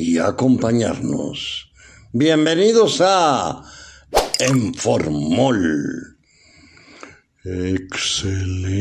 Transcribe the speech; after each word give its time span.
y 0.00 0.18
acompañarnos. 0.18 1.70
Bienvenidos 2.12 3.00
a 3.04 3.62
Enformol. 4.38 6.16
Excelente. 7.44 8.80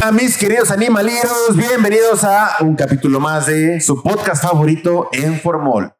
A 0.00 0.12
mis 0.12 0.38
queridos 0.38 0.70
animalitos, 0.70 1.54
bienvenidos 1.54 2.24
a 2.24 2.56
un 2.60 2.76
capítulo 2.76 3.20
más 3.20 3.46
de 3.46 3.80
su 3.80 4.02
podcast 4.02 4.42
favorito 4.42 5.10
en 5.12 5.38
Formol. 5.38 5.97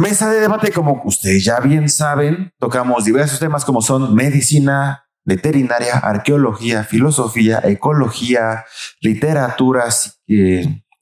Mesa 0.00 0.30
de 0.30 0.40
debate, 0.40 0.72
como 0.72 1.02
ustedes 1.04 1.44
ya 1.44 1.60
bien 1.60 1.90
saben, 1.90 2.54
tocamos 2.58 3.04
diversos 3.04 3.38
temas 3.38 3.66
como 3.66 3.82
son 3.82 4.14
medicina, 4.14 5.04
veterinaria, 5.26 5.98
arqueología, 5.98 6.84
filosofía, 6.84 7.60
ecología, 7.64 8.64
literatura, 9.02 9.84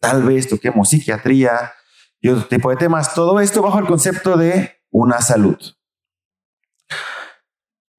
tal 0.01 0.25
vez 0.25 0.49
toquemos 0.49 0.89
psiquiatría 0.89 1.75
y 2.21 2.31
otro 2.31 2.49
tipo 2.49 2.71
de 2.71 2.77
temas. 2.77 3.15
Todo 3.15 3.39
esto 3.39 3.63
bajo 3.63 3.79
el 3.79 3.87
concepto 3.87 4.37
de 4.37 4.81
una 4.91 5.21
salud. 5.21 5.59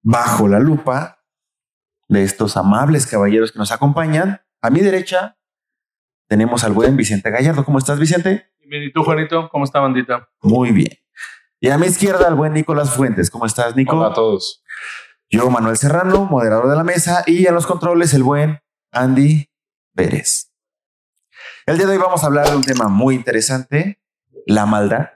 Bajo 0.02 0.50
la 0.50 0.59
lupa 0.59 1.23
de 2.09 2.25
estos 2.25 2.58
amables 2.58 3.08
caballeros 3.08 3.53
que 3.53 3.59
nos 3.59 3.72
acompañan. 3.72 4.41
A 4.61 4.69
mi 4.69 4.81
derecha 4.81 5.38
tenemos 6.28 6.66
al 6.66 6.73
buen 6.73 6.97
Vicente 6.97 7.31
Gallardo. 7.31 7.63
¿Cómo 7.63 7.78
estás, 7.78 8.00
Vicente? 8.00 8.52
Bien, 8.70 8.84
¿y 8.84 8.92
tú, 8.94 9.03
Juanito? 9.03 9.50
¿Cómo 9.50 9.66
está, 9.66 9.80
bandita? 9.80 10.30
Muy 10.44 10.70
bien. 10.70 10.92
Y 11.59 11.70
a 11.70 11.80
mi 11.80 11.88
izquierda, 11.88 12.28
al 12.28 12.36
buen 12.36 12.53
Nicolás 12.53 12.94
Fuentes. 12.94 13.31
¿Cómo 13.31 13.48
estás, 13.48 13.75
Nico? 13.75 13.98
Hola 13.98 14.09
a 14.09 14.14
todos. 14.14 14.64
Yo, 15.28 15.50
Manuel 15.50 15.75
Serrano, 15.75 16.25
moderador 16.25 16.70
de 16.70 16.75
la 16.75 16.84
mesa, 16.84 17.23
y 17.25 17.47
en 17.47 17.56
los 17.56 17.66
controles, 17.66 18.14
el 18.14 18.22
buen 18.22 18.59
Andy 18.92 19.50
Pérez. 19.95 20.53
El 21.66 21.80
día 21.80 21.88
de 21.88 21.94
hoy 21.94 21.97
vamos 21.97 22.23
a 22.23 22.28
hablar 22.28 22.47
de 22.47 22.58
un 22.58 22.64
tema 22.64 22.90
muy 22.90 23.16
interesante, 23.16 24.03
la 24.45 24.67
maldad. 24.67 25.14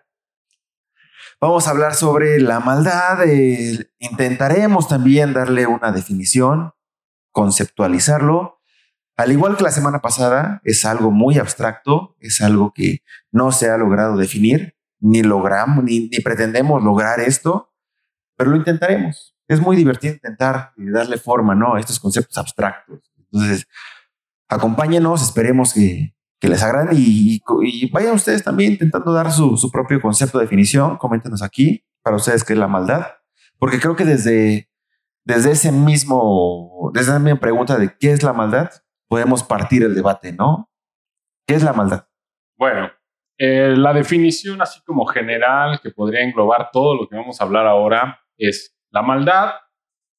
Vamos 1.39 1.67
a 1.67 1.69
hablar 1.69 1.93
sobre 1.93 2.39
la 2.39 2.59
maldad. 2.59 3.23
eh, 3.23 3.91
intentaremos 3.99 4.87
también 4.87 5.31
darle 5.31 5.67
una 5.67 5.91
definición, 5.91 6.73
conceptualizarlo. 7.31 8.62
Al 9.15 9.31
igual 9.31 9.55
que 9.57 9.63
la 9.63 9.71
semana 9.71 9.99
pasada, 9.99 10.61
es 10.63 10.85
algo 10.85 11.11
muy 11.11 11.37
abstracto, 11.37 12.15
es 12.19 12.41
algo 12.41 12.73
que 12.73 13.03
no 13.31 13.51
se 13.51 13.69
ha 13.69 13.77
logrado 13.77 14.17
definir, 14.17 14.75
ni 14.99 15.21
logramos, 15.21 15.83
ni, 15.83 16.09
pretendemos 16.23 16.83
lograr 16.83 17.19
esto, 17.19 17.71
pero 18.35 18.49
lo 18.49 18.57
intentaremos. 18.57 19.35
Es 19.47 19.59
muy 19.59 19.75
divertido 19.75 20.13
intentar 20.13 20.71
eh, 20.77 20.85
darle 20.91 21.17
forma 21.17 21.53
¿no? 21.53 21.75
a 21.75 21.79
estos 21.79 21.99
conceptos 21.99 22.37
abstractos. 22.37 23.11
Entonces, 23.17 23.67
acompáñenos, 24.47 25.21
esperemos 25.21 25.73
que, 25.73 26.13
les 26.41 26.61
agrade 26.61 26.93
y, 26.93 27.41
vayan 27.93 28.15
ustedes 28.15 28.43
también 28.43 28.73
intentando 28.73 29.13
dar 29.13 29.31
su, 29.31 29.55
su 29.55 29.71
propio 29.71 30.01
concepto 30.01 30.39
de 30.39 30.43
definición. 30.43 30.97
Coméntenos 30.97 31.41
aquí 31.41 31.85
para 32.01 32.17
ustedes 32.17 32.43
qué 32.43 32.51
es 32.51 32.59
la 32.59 32.67
maldad, 32.67 33.07
porque 33.59 33.79
creo 33.79 33.95
que 33.95 34.03
desde, 34.03 34.69
desde 35.23 35.51
ese 35.51 35.71
mismo, 35.71 36.91
desde 36.93 37.11
esa 37.11 37.19
misma 37.19 37.39
pregunta 37.39 37.77
de 37.77 37.95
qué 37.97 38.11
es 38.11 38.23
la 38.23 38.33
maldad, 38.33 38.69
podemos 39.13 39.43
partir 39.43 39.83
el 39.83 39.93
debate, 39.93 40.33
¿no? 40.33 40.71
¿Qué 41.47 41.53
es 41.53 41.61
la 41.61 41.71
maldad? 41.71 42.07
Bueno, 42.57 42.89
eh, 43.37 43.75
la 43.77 43.93
definición 43.93 44.59
así 44.59 44.81
como 44.83 45.05
general 45.05 45.79
que 45.83 45.91
podría 45.91 46.23
englobar 46.23 46.71
todo 46.71 46.95
lo 46.95 47.07
que 47.07 47.15
vamos 47.15 47.39
a 47.39 47.43
hablar 47.43 47.67
ahora 47.67 48.19
es 48.39 48.75
la 48.89 49.03
maldad 49.03 49.51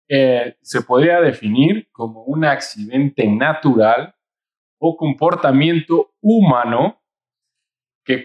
eh, 0.08 0.56
se 0.62 0.82
podría 0.82 1.20
definir 1.20 1.88
como 1.90 2.22
un 2.22 2.44
accidente 2.44 3.26
natural 3.26 4.14
o 4.78 4.96
comportamiento 4.96 6.14
humano 6.20 7.02
que, 8.04 8.22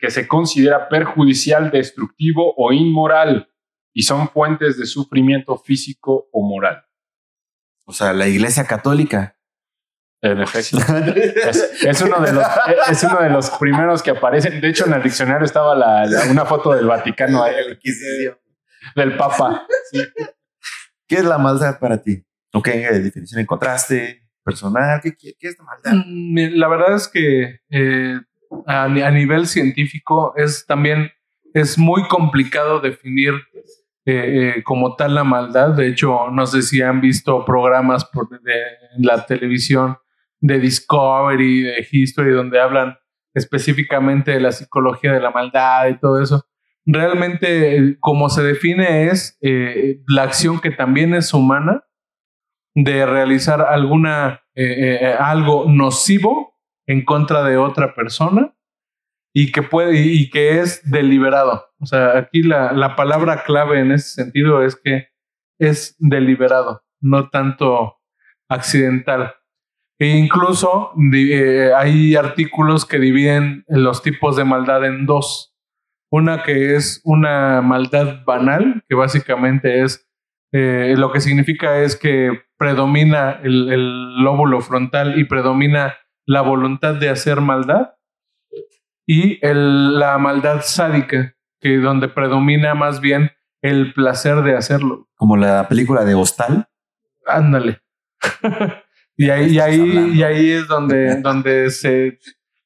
que 0.00 0.10
se 0.10 0.26
considera 0.26 0.88
perjudicial, 0.88 1.70
destructivo 1.70 2.54
o 2.56 2.72
inmoral 2.72 3.50
y 3.92 4.04
son 4.04 4.30
fuentes 4.30 4.78
de 4.78 4.86
sufrimiento 4.86 5.58
físico 5.58 6.30
o 6.32 6.48
moral. 6.48 6.86
O 7.84 7.92
sea, 7.92 8.14
la 8.14 8.28
Iglesia 8.28 8.64
Católica. 8.64 9.35
En 10.22 10.40
efecto. 10.40 10.78
Es, 11.48 11.82
es 11.84 12.00
uno 12.02 12.20
de 12.20 12.32
los, 12.32 12.44
es 12.90 13.02
uno 13.04 13.20
de 13.20 13.30
los 13.30 13.50
primeros 13.50 14.02
que 14.02 14.10
aparecen. 14.10 14.60
De 14.60 14.68
hecho, 14.68 14.86
en 14.86 14.94
el 14.94 15.02
diccionario 15.02 15.44
estaba 15.44 15.74
la- 15.74 16.06
la- 16.06 16.24
una 16.30 16.44
foto 16.44 16.72
del 16.72 16.86
Vaticano, 16.86 17.42
ahí, 17.42 17.54
del 18.94 19.16
Papa. 19.16 19.66
Sí. 19.92 20.02
¿Qué 21.06 21.16
es 21.16 21.24
la 21.24 21.38
maldad 21.38 21.78
para 21.78 22.02
ti? 22.02 22.24
¿O 22.52 22.62
qué 22.62 22.72
definición 22.90 23.40
encontraste? 23.40 24.22
¿Personal? 24.42 25.00
¿Qué, 25.02 25.14
qué, 25.16 25.34
qué 25.38 25.48
es 25.48 25.56
la 25.58 25.64
maldad? 25.64 25.92
Mm, 26.06 26.58
La 26.58 26.68
verdad 26.68 26.94
es 26.94 27.08
que 27.08 27.60
eh, 27.70 28.20
a, 28.66 28.88
ni- 28.88 29.02
a 29.02 29.10
nivel 29.10 29.46
científico 29.46 30.32
es 30.36 30.64
también 30.66 31.10
es 31.52 31.78
muy 31.78 32.06
complicado 32.08 32.80
definir 32.80 33.34
eh, 34.04 34.54
eh, 34.56 34.62
como 34.62 34.94
tal 34.96 35.14
la 35.14 35.24
maldad. 35.24 35.70
De 35.70 35.88
hecho, 35.88 36.30
no 36.30 36.46
sé 36.46 36.62
si 36.62 36.80
han 36.82 37.00
visto 37.00 37.44
programas 37.44 38.04
por, 38.04 38.28
de, 38.28 38.52
en 38.96 39.02
la 39.04 39.26
televisión 39.26 39.98
de 40.46 40.60
Discovery, 40.60 41.62
de 41.62 41.86
History, 41.90 42.30
donde 42.30 42.60
hablan 42.60 42.96
específicamente 43.34 44.30
de 44.30 44.40
la 44.40 44.52
psicología 44.52 45.12
de 45.12 45.20
la 45.20 45.30
maldad 45.30 45.88
y 45.88 45.98
todo 45.98 46.22
eso. 46.22 46.46
Realmente, 46.86 47.96
como 48.00 48.28
se 48.28 48.42
define 48.42 49.08
es 49.08 49.36
eh, 49.42 50.00
la 50.06 50.22
acción 50.22 50.60
que 50.60 50.70
también 50.70 51.14
es 51.14 51.34
humana 51.34 51.84
de 52.74 53.04
realizar 53.06 53.60
alguna 53.60 54.42
eh, 54.54 54.98
eh, 55.02 55.14
algo 55.18 55.64
nocivo 55.68 56.54
en 56.86 57.04
contra 57.04 57.42
de 57.42 57.56
otra 57.56 57.94
persona 57.94 58.54
y 59.34 59.50
que 59.50 59.62
puede 59.62 59.98
y 59.98 60.30
que 60.30 60.60
es 60.60 60.88
deliberado. 60.88 61.64
O 61.80 61.86
sea, 61.86 62.16
aquí 62.16 62.42
la, 62.42 62.72
la 62.72 62.94
palabra 62.94 63.42
clave 63.42 63.80
en 63.80 63.90
ese 63.90 64.22
sentido 64.22 64.62
es 64.62 64.76
que 64.76 65.08
es 65.58 65.96
deliberado, 65.98 66.84
no 67.00 67.28
tanto 67.30 67.96
accidental. 68.48 69.34
E 69.98 70.08
incluso 70.08 70.92
eh, 71.14 71.70
hay 71.74 72.16
artículos 72.16 72.84
que 72.84 72.98
dividen 72.98 73.64
los 73.68 74.02
tipos 74.02 74.36
de 74.36 74.44
maldad 74.44 74.84
en 74.84 75.06
dos. 75.06 75.54
Una 76.10 76.42
que 76.42 76.76
es 76.76 77.00
una 77.04 77.62
maldad 77.62 78.22
banal, 78.24 78.84
que 78.88 78.94
básicamente 78.94 79.82
es 79.82 80.06
eh, 80.52 80.94
lo 80.96 81.10
que 81.12 81.20
significa 81.20 81.78
es 81.80 81.96
que 81.96 82.42
predomina 82.58 83.40
el, 83.42 83.72
el 83.72 84.16
lóbulo 84.22 84.60
frontal 84.60 85.18
y 85.18 85.24
predomina 85.24 85.94
la 86.26 86.42
voluntad 86.42 86.94
de 86.94 87.08
hacer 87.08 87.40
maldad. 87.40 87.94
Y 89.06 89.38
el- 89.46 89.98
la 89.98 90.18
maldad 90.18 90.60
sádica, 90.62 91.34
que 91.60 91.76
donde 91.78 92.08
predomina 92.08 92.74
más 92.74 93.00
bien 93.00 93.30
el 93.62 93.92
placer 93.94 94.42
de 94.42 94.56
hacerlo. 94.56 95.08
Como 95.16 95.36
la 95.36 95.68
película 95.68 96.04
de 96.04 96.14
Hostal. 96.14 96.68
Ándale. 97.26 97.80
y, 99.16 99.30
ahí, 99.30 99.54
y, 99.54 99.60
ahí, 99.60 100.12
y 100.14 100.22
ahí 100.22 100.50
es 100.50 100.68
donde, 100.68 101.20
donde 101.22 101.70
se, 101.70 102.18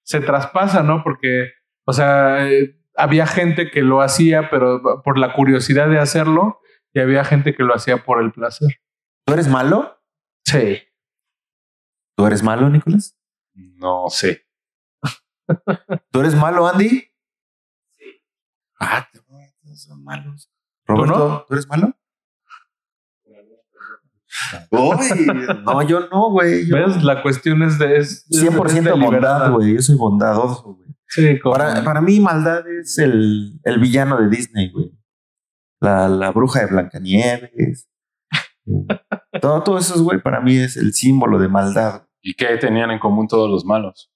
se 0.02 0.20
traspasa, 0.20 0.82
¿no? 0.82 1.02
Porque, 1.02 1.52
o 1.84 1.92
sea, 1.92 2.48
eh, 2.50 2.76
había 2.96 3.26
gente 3.26 3.70
que 3.70 3.82
lo 3.82 4.00
hacía, 4.00 4.50
pero 4.50 5.02
por 5.02 5.18
la 5.18 5.32
curiosidad 5.32 5.88
de 5.88 5.98
hacerlo, 5.98 6.60
y 6.92 7.00
había 7.00 7.24
gente 7.24 7.54
que 7.54 7.62
lo 7.62 7.74
hacía 7.74 8.04
por 8.04 8.22
el 8.22 8.32
placer. 8.32 8.80
¿Tú 9.24 9.34
eres 9.34 9.48
malo? 9.48 10.02
Sí. 10.44 10.82
¿Tú 12.16 12.26
eres 12.26 12.42
malo, 12.42 12.68
Nicolás? 12.68 13.16
No 13.54 14.08
sé. 14.08 14.46
¿Tú 16.10 16.20
eres 16.20 16.34
malo, 16.34 16.66
Andy? 16.66 16.88
Sí. 17.96 18.24
Ah, 18.80 19.08
todos 19.62 19.82
son 19.82 20.02
malos. 20.02 20.50
Roberto, 20.84 21.28
no? 21.28 21.44
¿tú 21.46 21.54
eres 21.54 21.68
malo? 21.68 21.96
No, 25.64 25.82
yo 25.82 26.08
no, 26.08 26.30
güey. 26.30 26.66
Yo 26.66 26.76
¿Ves? 26.76 27.02
La 27.02 27.22
cuestión 27.22 27.62
es 27.62 27.78
de... 27.78 27.96
Es, 27.98 28.26
es- 28.30 28.42
100% 28.42 28.66
es 28.66 28.74
deliberada. 28.84 29.48
bondad, 29.48 29.52
güey. 29.52 29.74
Yo 29.74 29.82
soy 29.82 29.96
bondadoso, 29.96 30.74
güey. 30.74 30.88
Sí, 31.08 31.38
como- 31.40 31.54
Para, 31.56 31.82
para 31.84 32.00
mí, 32.00 32.20
maldad 32.20 32.62
es 32.68 32.98
el, 32.98 33.60
el 33.64 33.78
villano 33.80 34.20
de 34.20 34.28
Disney, 34.28 34.70
güey. 34.70 34.92
la, 35.80 36.08
la 36.08 36.30
bruja 36.30 36.60
de 36.60 36.66
Blancanieves. 36.66 37.88
todo, 39.40 39.62
todo 39.62 39.78
eso, 39.78 40.02
güey, 40.04 40.20
para 40.22 40.40
mí 40.40 40.56
es 40.56 40.76
el 40.76 40.92
símbolo 40.92 41.38
de 41.38 41.48
maldad. 41.48 42.06
¿Y 42.22 42.34
qué 42.34 42.56
tenían 42.58 42.90
en 42.90 42.98
común 42.98 43.26
todos 43.26 43.50
los 43.50 43.64
malos? 43.64 44.12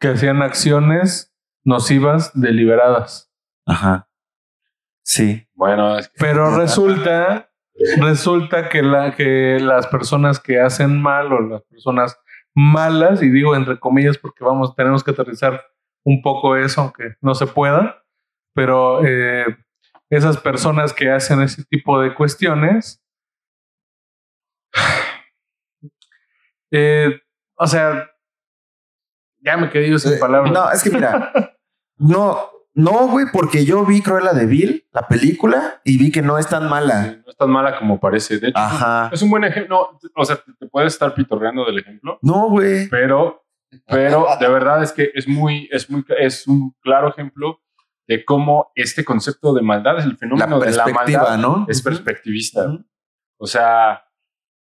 Que 0.00 0.08
hacían 0.08 0.42
acciones 0.42 1.34
nocivas 1.64 2.30
deliberadas. 2.34 3.30
Ajá. 3.66 4.08
Sí. 5.02 5.46
Bueno, 5.54 5.98
es 5.98 6.08
que 6.08 6.14
Pero 6.18 6.56
resulta, 6.58 7.50
resulta 8.00 8.68
que, 8.68 8.82
la, 8.82 9.14
que 9.14 9.58
las 9.60 9.86
personas 9.86 10.38
que 10.40 10.60
hacen 10.60 11.00
mal 11.00 11.32
o 11.32 11.40
las 11.40 11.62
personas 11.62 12.18
malas, 12.54 13.22
y 13.22 13.28
digo 13.28 13.56
entre 13.56 13.78
comillas 13.78 14.16
porque 14.18 14.44
vamos, 14.44 14.74
tenemos 14.76 15.02
que 15.02 15.10
aterrizar 15.10 15.64
un 16.04 16.22
poco 16.22 16.56
eso, 16.56 16.82
aunque 16.82 17.16
no 17.20 17.34
se 17.34 17.46
pueda, 17.46 18.04
pero 18.54 19.04
eh, 19.04 19.56
esas 20.10 20.36
personas 20.36 20.92
que 20.92 21.10
hacen 21.10 21.40
ese 21.40 21.64
tipo 21.64 22.00
de 22.00 22.14
cuestiones, 22.14 23.02
eh, 26.70 27.20
o 27.56 27.66
sea, 27.66 28.10
ya 29.40 29.56
me 29.56 29.70
quedé 29.70 29.90
yo 29.90 29.98
sin 29.98 30.14
Eh, 30.14 30.18
palabras. 30.18 30.52
No, 30.52 30.70
es 30.70 30.82
que 30.82 30.90
mira, 30.90 31.32
no, 31.96 32.50
no, 32.74 33.08
güey, 33.08 33.26
porque 33.32 33.64
yo 33.64 33.84
vi 33.84 34.02
Cruella 34.02 34.32
de 34.32 34.46
Vil, 34.46 34.86
la 34.92 35.06
película, 35.06 35.80
y 35.84 35.96
vi 35.96 36.10
que 36.10 36.22
no 36.22 36.38
es 36.38 36.48
tan 36.48 36.68
mala. 36.68 37.04
sí, 37.04 37.20
no 37.24 37.30
es 37.30 37.36
tan 37.36 37.50
mala 37.50 37.78
como 37.78 38.00
parece. 38.00 38.38
De 38.38 38.48
hecho, 38.48 38.58
Ajá. 38.58 39.10
es 39.12 39.22
un 39.22 39.30
buen 39.30 39.44
ejemplo. 39.44 39.90
No, 39.92 40.00
o 40.16 40.24
sea, 40.24 40.36
te, 40.58 40.66
puedes 40.66 40.92
estar 40.92 41.14
pitorreando 41.14 41.64
del 41.64 41.78
ejemplo, 41.78 42.18
No, 42.22 42.48
güey. 42.50 42.88
pero, 42.88 43.44
pero 43.86 44.26
de 44.40 44.48
verdad 44.48 44.82
es 44.82 44.92
que 44.92 45.10
es 45.14 45.28
muy, 45.28 45.68
es 45.72 45.88
muy, 45.88 46.04
es 46.18 46.46
un 46.48 46.74
claro 46.80 47.08
ejemplo 47.08 47.60
de 48.06 48.24
cómo 48.24 48.70
este 48.74 49.04
concepto 49.04 49.54
de 49.54 49.62
maldad, 49.62 49.98
el 50.00 50.10
La 50.10 50.16
fenómeno 50.16 50.58
de 50.60 50.72
la 50.72 50.84
perspectiva, 50.84 51.22
maldad, 51.22 51.38
¿no? 51.38 51.66
es 51.68 51.80
perspectivista. 51.80 52.66
O 53.38 53.46
sea, 53.46 54.04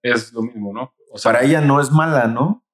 es 0.01 0.31
lo 0.33 0.41
mismo, 0.41 0.73
¿no? 0.73 0.93
O 1.11 1.17
sea, 1.17 1.31
Para 1.33 1.43
ella 1.45 1.59
no 1.61 1.79
es 1.81 1.91
mala, 1.91 2.27
¿no? 2.27 2.65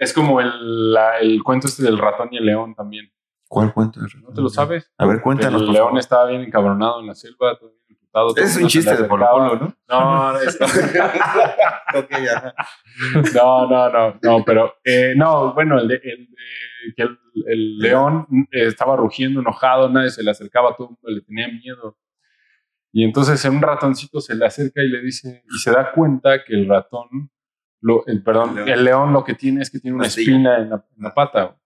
es 0.00 0.12
como 0.12 0.40
el, 0.40 0.92
la- 0.92 1.18
el 1.18 1.42
cuento 1.42 1.66
este 1.66 1.82
del 1.82 1.98
ratón 1.98 2.28
y 2.32 2.36
el 2.38 2.46
león 2.46 2.74
también. 2.74 3.12
¿Cuál 3.48 3.72
cuento? 3.72 4.00
¿No 4.00 4.32
te 4.34 4.40
lo 4.42 4.48
sabes? 4.50 4.90
A 4.98 5.06
ver, 5.06 5.20
cuéntanos. 5.22 5.62
el 5.62 5.72
león 5.72 5.96
estaba 5.96 6.26
bien 6.26 6.42
encabronado 6.42 7.00
en 7.00 7.06
la 7.06 7.14
selva, 7.14 7.56
todo 7.58 7.70
bien 7.70 7.82
imputado. 7.98 8.36
Es 8.36 8.56
un 8.58 8.68
chiste 8.68 8.94
de 8.94 9.04
Polo 9.04 9.56
¿no? 9.56 9.74
No, 9.88 10.38
es- 10.38 10.58
Ok, 11.94 12.10
ya. 12.10 12.54
no, 13.34 13.66
no, 13.66 13.88
no, 13.90 14.18
no, 14.22 14.44
pero 14.44 14.74
eh, 14.84 15.14
no, 15.16 15.54
bueno, 15.54 15.78
el 15.78 15.88
de, 15.88 15.94
el 15.96 16.28
de- 16.28 17.02
el, 17.02 17.18
el 17.46 17.78
león 17.78 18.26
eh, 18.52 18.66
estaba 18.66 18.96
rugiendo 18.96 19.40
enojado, 19.40 19.88
nadie 19.88 20.10
se 20.10 20.22
le 20.22 20.30
acercaba, 20.30 20.74
todo 20.76 20.88
el 20.88 20.90
mundo 20.90 21.08
le 21.08 21.20
tenía 21.22 21.48
miedo. 21.48 21.96
Y 22.92 23.04
entonces 23.04 23.42
un 23.46 23.60
ratoncito 23.62 24.20
se 24.20 24.34
le 24.34 24.44
acerca 24.46 24.82
y 24.82 24.88
le 24.88 25.00
dice, 25.00 25.42
y 25.50 25.58
se 25.58 25.70
da 25.70 25.92
cuenta 25.92 26.44
que 26.44 26.54
el 26.54 26.68
ratón, 26.68 27.30
lo, 27.80 28.04
el, 28.06 28.22
perdón, 28.22 28.58
El 28.58 28.68
el 28.68 28.84
león. 28.84 29.12
lo 29.12 29.24
que 29.24 29.34
tiene 29.34 29.62
es 29.62 29.70
que 29.70 29.78
tiene 29.78 29.96
una 29.96 30.06
espina 30.06 30.58
en 30.58 30.70
la, 30.70 30.76
en 30.96 31.02
la 31.02 31.14
pata. 31.14 31.56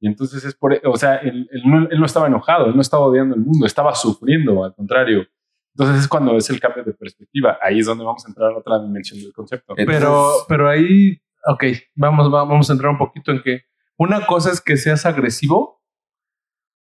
Y 0.00 0.06
entonces 0.08 0.42
es 0.44 0.54
por, 0.54 0.80
o 0.84 0.96
sea, 0.96 1.16
él, 1.16 1.48
él 1.52 1.62
no, 1.66 1.86
él 1.90 2.00
no 2.00 2.06
estaba 2.06 2.26
enojado, 2.26 2.66
él 2.66 2.74
no 2.74 2.80
estaba 2.80 3.04
odiando 3.04 3.34
el 3.34 3.42
mundo, 3.42 3.66
estaba 3.66 3.94
sufriendo, 3.94 4.64
al 4.64 4.74
contrario. 4.74 5.26
Entonces 5.74 6.02
es 6.02 6.08
cuando 6.08 6.36
es 6.36 6.48
el 6.50 6.58
cambio 6.58 6.82
de 6.84 6.94
perspectiva. 6.94 7.58
Ahí 7.62 7.78
es 7.80 7.86
donde 7.86 8.04
vamos 8.04 8.24
a 8.24 8.28
entrar 8.28 8.50
a 8.52 8.56
otra 8.56 8.78
dimensión 8.80 9.20
del 9.20 9.32
concepto. 9.32 9.74
Pero, 9.86 10.30
pero 10.48 10.68
ahí, 10.68 11.20
ok, 11.46 11.64
vamos, 11.94 12.26
va- 12.32 12.44
vamos 12.44 12.68
a 12.70 12.72
entrar 12.72 12.90
un 12.90 12.98
poquito 12.98 13.30
en 13.30 13.42
que 13.42 13.62
una 13.98 14.26
cosa 14.26 14.50
es 14.50 14.60
que 14.60 14.76
seas 14.78 15.04
agresivo 15.06 15.82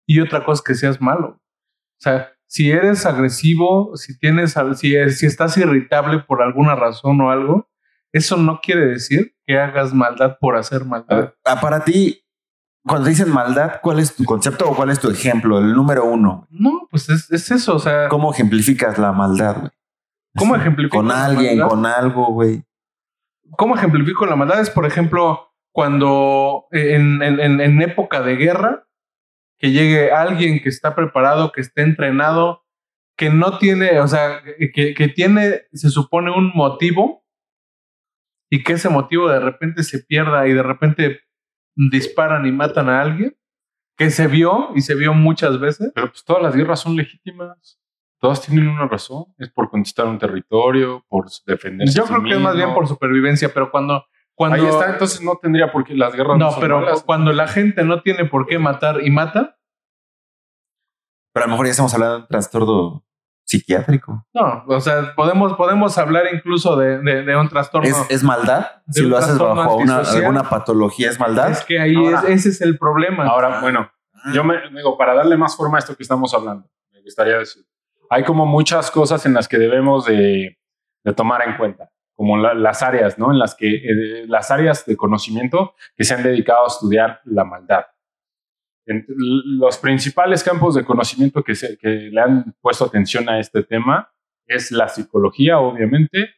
y 0.06 0.20
otra 0.20 0.44
cosa 0.44 0.60
es 0.60 0.62
que 0.62 0.74
seas 0.74 1.00
malo. 1.00 1.28
O 1.28 2.00
sea, 2.00 2.32
si 2.46 2.70
eres 2.70 3.06
agresivo, 3.06 3.96
si 3.96 4.18
tienes, 4.18 4.54
si, 4.76 5.10
si 5.10 5.26
estás 5.26 5.56
irritable 5.56 6.20
por 6.20 6.42
alguna 6.42 6.76
razón 6.76 7.20
o 7.20 7.30
algo, 7.30 7.68
eso 8.12 8.36
no 8.36 8.60
quiere 8.62 8.86
decir 8.86 9.34
que 9.46 9.58
hagas 9.58 9.92
maldad 9.92 10.36
por 10.40 10.56
hacer 10.56 10.84
maldad. 10.84 11.16
ver, 11.16 11.36
ah, 11.44 11.60
para 11.60 11.84
ti, 11.84 12.22
cuando 12.86 13.08
dicen 13.08 13.30
maldad, 13.32 13.80
¿cuál 13.82 13.98
es 13.98 14.14
tu 14.14 14.24
concepto 14.24 14.70
o 14.70 14.76
cuál 14.76 14.90
es 14.90 15.00
tu 15.00 15.10
ejemplo? 15.10 15.58
El 15.58 15.72
número 15.74 16.04
uno. 16.04 16.46
No, 16.50 16.86
pues 16.90 17.08
es, 17.08 17.30
es 17.30 17.50
eso. 17.50 17.74
O 17.76 17.78
sea, 17.78 18.08
¿Cómo 18.08 18.32
ejemplificas 18.32 18.98
la 18.98 19.12
maldad, 19.12 19.56
güey? 19.58 19.70
¿Cómo 20.38 20.54
ejemplifico 20.56 20.98
Con 20.98 21.08
la 21.08 21.24
alguien, 21.24 21.58
maldad? 21.58 21.68
con 21.68 21.86
algo, 21.86 22.26
güey. 22.32 22.62
¿Cómo 23.56 23.74
ejemplifico 23.76 24.26
la 24.26 24.36
maldad? 24.36 24.60
Es, 24.60 24.70
por 24.70 24.86
ejemplo, 24.86 25.50
cuando 25.72 26.66
en, 26.70 27.22
en- 27.22 27.40
en- 27.40 27.60
en 27.60 27.82
época 27.82 28.20
de 28.22 28.36
guerra, 28.36 28.86
que 29.58 29.70
llegue 29.72 30.12
alguien 30.12 30.60
que 30.62 30.68
está 30.68 30.94
preparado, 30.94 31.52
que 31.52 31.62
esté 31.62 31.82
entrenado, 31.82 32.62
que 33.16 33.30
no 33.30 33.56
tiene, 33.58 34.00
o 34.00 34.08
sea, 34.08 34.42
que, 34.74 34.92
que 34.94 35.08
tiene, 35.08 35.62
se 35.72 35.88
supone, 35.88 36.30
un 36.30 36.52
motivo 36.54 37.24
y 38.50 38.62
que 38.62 38.74
ese 38.74 38.90
motivo 38.90 39.28
de 39.30 39.40
repente 39.40 39.82
se 39.82 40.00
pierda 40.00 40.46
y 40.46 40.52
de 40.52 40.62
repente 40.62 41.20
disparan 41.76 42.46
y 42.46 42.52
matan 42.52 42.88
a 42.88 43.00
alguien, 43.00 43.36
que 43.96 44.10
se 44.10 44.26
vio 44.26 44.70
y 44.74 44.80
se 44.80 44.94
vio 44.94 45.14
muchas 45.14 45.60
veces. 45.60 45.92
Pero 45.94 46.08
pues 46.08 46.24
todas 46.24 46.42
las 46.42 46.56
guerras 46.56 46.80
son 46.80 46.96
legítimas. 46.96 47.78
Todas 48.18 48.40
tienen 48.40 48.68
una 48.68 48.88
razón. 48.88 49.26
Es 49.38 49.50
por 49.50 49.70
conquistar 49.70 50.06
un 50.06 50.18
territorio, 50.18 51.04
por 51.08 51.26
defenderse. 51.46 51.96
Yo 51.96 52.04
a 52.04 52.06
sí 52.06 52.12
creo 52.12 52.24
que 52.24 52.34
es 52.34 52.40
más 52.40 52.56
bien 52.56 52.74
por 52.74 52.88
supervivencia, 52.88 53.52
pero 53.52 53.70
cuando... 53.70 54.04
cuando 54.34 54.56
Ahí 54.56 54.66
está, 54.66 54.90
entonces 54.90 55.20
no 55.22 55.36
tendría 55.40 55.70
por 55.70 55.84
qué 55.84 55.94
las 55.94 56.14
guerras. 56.14 56.38
no, 56.38 56.50
son 56.50 56.60
pero 56.60 56.80
malas. 56.80 57.02
cuando 57.02 57.32
la 57.32 57.46
gente 57.46 57.84
no 57.84 58.02
tiene 58.02 58.24
por 58.24 58.46
qué 58.46 58.58
matar 58.58 59.02
y 59.02 59.10
mata, 59.10 59.58
Pero 61.32 61.44
a 61.44 61.46
lo 61.46 61.52
mejor 61.52 61.66
ya 61.66 61.72
estamos 61.72 61.92
hablando 61.94 62.16
de 62.16 62.22
un 62.22 62.28
trastorno 62.28 63.05
psiquiátrico. 63.46 64.26
No, 64.34 64.64
o 64.66 64.80
sea, 64.80 65.14
podemos, 65.14 65.54
podemos 65.54 65.96
hablar 65.98 66.24
incluso 66.32 66.76
de, 66.76 66.98
de- 66.98 67.22
de 67.22 67.36
un 67.36 67.48
trastorno. 67.48 67.88
¿Es, 67.88 67.96
es 68.10 68.22
maldad? 68.24 68.66
Si 68.90 69.02
lo 69.02 69.16
haces 69.16 69.38
bajo 69.38 69.76
una, 69.76 69.98
alguna 70.00 70.42
patología, 70.48 71.08
¿es 71.10 71.18
maldad? 71.20 71.50
Es 71.52 71.64
que 71.64 71.78
ahí 71.80 71.94
Ahora- 71.94 72.22
es, 72.26 72.40
ese 72.40 72.48
es 72.50 72.60
el 72.60 72.76
problema. 72.78 73.24
Ahora, 73.26 73.60
bueno, 73.60 73.90
yo 74.34 74.42
me 74.44 74.56
digo, 74.74 74.98
para 74.98 75.14
darle 75.14 75.36
más 75.36 75.56
forma 75.56 75.78
a 75.78 75.80
esto 75.80 75.96
que 75.96 76.02
estamos 76.02 76.34
hablando, 76.34 76.68
me 76.92 77.00
gustaría 77.02 77.38
decir, 77.38 77.64
hay 78.10 78.24
como 78.24 78.44
muchas 78.46 78.90
cosas 78.90 79.24
en 79.26 79.34
las 79.34 79.46
que 79.48 79.58
debemos 79.58 80.04
de, 80.06 80.58
de 81.04 81.12
tomar 81.14 81.42
en 81.48 81.56
cuenta, 81.56 81.90
como 82.16 82.36
la- 82.36 82.54
las 82.54 82.82
áreas, 82.82 83.16
¿no? 83.18 83.30
En 83.30 83.38
las 83.38 83.54
que, 83.54 83.76
eh, 83.76 84.24
las 84.26 84.50
áreas 84.50 84.84
de 84.86 84.96
conocimiento 84.96 85.74
que 85.96 86.02
se 86.04 86.14
han 86.14 86.22
dedicado 86.24 86.64
a 86.64 86.68
estudiar 86.68 87.20
la 87.24 87.44
maldad. 87.44 87.84
Los 88.86 89.78
principales 89.78 90.44
campos 90.44 90.74
de 90.74 90.84
conocimiento 90.84 91.42
que, 91.42 91.54
se, 91.54 91.76
que 91.76 91.88
le 91.88 92.20
han 92.20 92.54
puesto 92.60 92.84
atención 92.84 93.28
a 93.28 93.40
este 93.40 93.62
tema 93.64 94.12
es 94.46 94.70
la 94.70 94.88
psicología, 94.88 95.58
obviamente, 95.58 96.30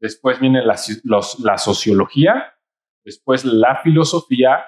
después 0.00 0.40
viene 0.40 0.64
la, 0.64 0.76
los- 1.04 1.38
la 1.40 1.58
sociología, 1.58 2.54
después 3.04 3.44
la 3.44 3.76
filosofía, 3.82 4.64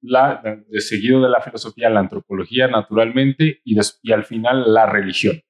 la, 0.00 0.42
de 0.68 0.80
seguido 0.80 1.20
de 1.22 1.28
la 1.28 1.40
filosofía, 1.42 1.90
la 1.90 2.00
antropología, 2.00 2.66
naturalmente, 2.66 3.60
y, 3.64 3.74
des- 3.74 4.00
y 4.02 4.12
al 4.12 4.24
final 4.24 4.72
la 4.72 4.86
religión. 4.86 5.40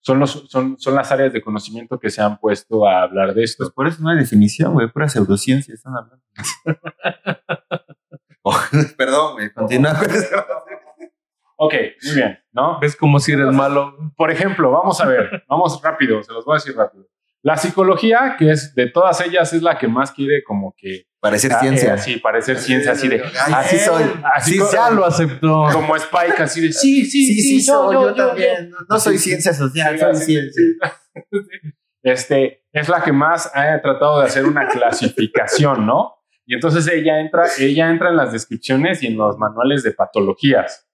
Son, 0.00 0.20
los, 0.20 0.48
son, 0.48 0.78
son 0.78 0.94
las 0.94 1.10
áreas 1.10 1.32
de 1.32 1.42
conocimiento 1.42 1.98
que 1.98 2.08
se 2.08 2.22
han 2.22 2.38
puesto 2.38 2.86
a 2.86 3.02
hablar 3.02 3.34
de 3.34 3.42
esto. 3.42 3.64
Pues 3.64 3.74
por 3.74 3.88
eso 3.88 4.00
no 4.02 4.10
hay 4.10 4.16
definición, 4.18 4.72
güey. 4.74 4.88
Pura 4.90 5.08
pseudociencia 5.08 5.74
están 5.74 5.92
hablando. 5.96 6.24
Oh, 8.50 8.56
perdón. 8.96 9.36
Continúa. 9.54 9.98
Ok, 11.60 11.74
muy 12.04 12.14
bien, 12.14 12.38
¿no? 12.52 12.78
Ves 12.78 12.94
como 12.94 13.18
si 13.18 13.32
eres 13.32 13.48
malo. 13.48 13.96
Por 14.16 14.30
ejemplo, 14.30 14.70
vamos 14.70 15.00
a 15.00 15.06
ver, 15.06 15.42
vamos 15.48 15.80
rápido, 15.82 16.22
se 16.22 16.32
los 16.32 16.44
voy 16.44 16.54
a 16.54 16.58
decir 16.58 16.76
rápido. 16.76 17.04
La 17.42 17.56
psicología, 17.56 18.36
que 18.38 18.52
es 18.52 18.76
de 18.76 18.86
todas 18.88 19.20
ellas, 19.22 19.52
es 19.52 19.60
la 19.60 19.76
que 19.76 19.88
más 19.88 20.12
quiere 20.12 20.44
como 20.44 20.72
que... 20.78 21.06
Parecer 21.18 21.52
ah, 21.52 21.58
ciencia. 21.58 21.94
eh, 21.94 21.98
sí, 21.98 22.16
parecer 22.18 22.58
ciencia, 22.58 22.92
así 22.92 23.08
de... 23.08 23.24
Ay, 23.24 23.52
así 23.56 23.76
sí 23.76 23.84
soy. 23.84 24.04
Así 24.36 24.52
Sí 24.52 24.58
co- 24.60 24.66
soy. 24.66 24.74
Ya 24.76 24.90
lo 24.90 25.04
aceptó. 25.04 25.66
como 25.72 25.96
Spike, 25.96 26.40
así 26.44 26.60
de... 26.60 26.72
Sí, 26.72 27.04
sí, 27.04 27.26
Sí, 27.26 27.40
sí, 27.42 27.60
soy, 27.60 27.92
yo, 27.94 28.14
también. 28.14 28.70
No, 28.70 28.76
no 28.88 29.00
soy 29.00 29.18
ciencia 29.18 29.52
social, 29.52 29.94
Sí, 29.94 30.00
soy 30.04 30.14
sí, 30.14 30.24
ciencia. 30.26 30.62
este, 32.04 32.64
es 32.72 32.88
la 32.88 33.02
que 33.02 33.10
más 33.10 33.50
ha 33.52 33.80
tratado 33.82 34.20
de 34.20 34.26
hacer 34.26 34.46
una 34.46 34.68
clasificación, 34.68 35.84
¿no? 35.86 36.17
Y 36.50 36.54
entonces 36.54 36.88
ella 36.88 37.20
entra, 37.20 37.44
ella 37.58 37.90
entra 37.90 38.08
en 38.08 38.16
las 38.16 38.32
descripciones 38.32 39.02
y 39.02 39.08
en 39.08 39.18
los 39.18 39.36
manuales 39.36 39.82
de 39.82 39.92
patologías, 39.92 40.88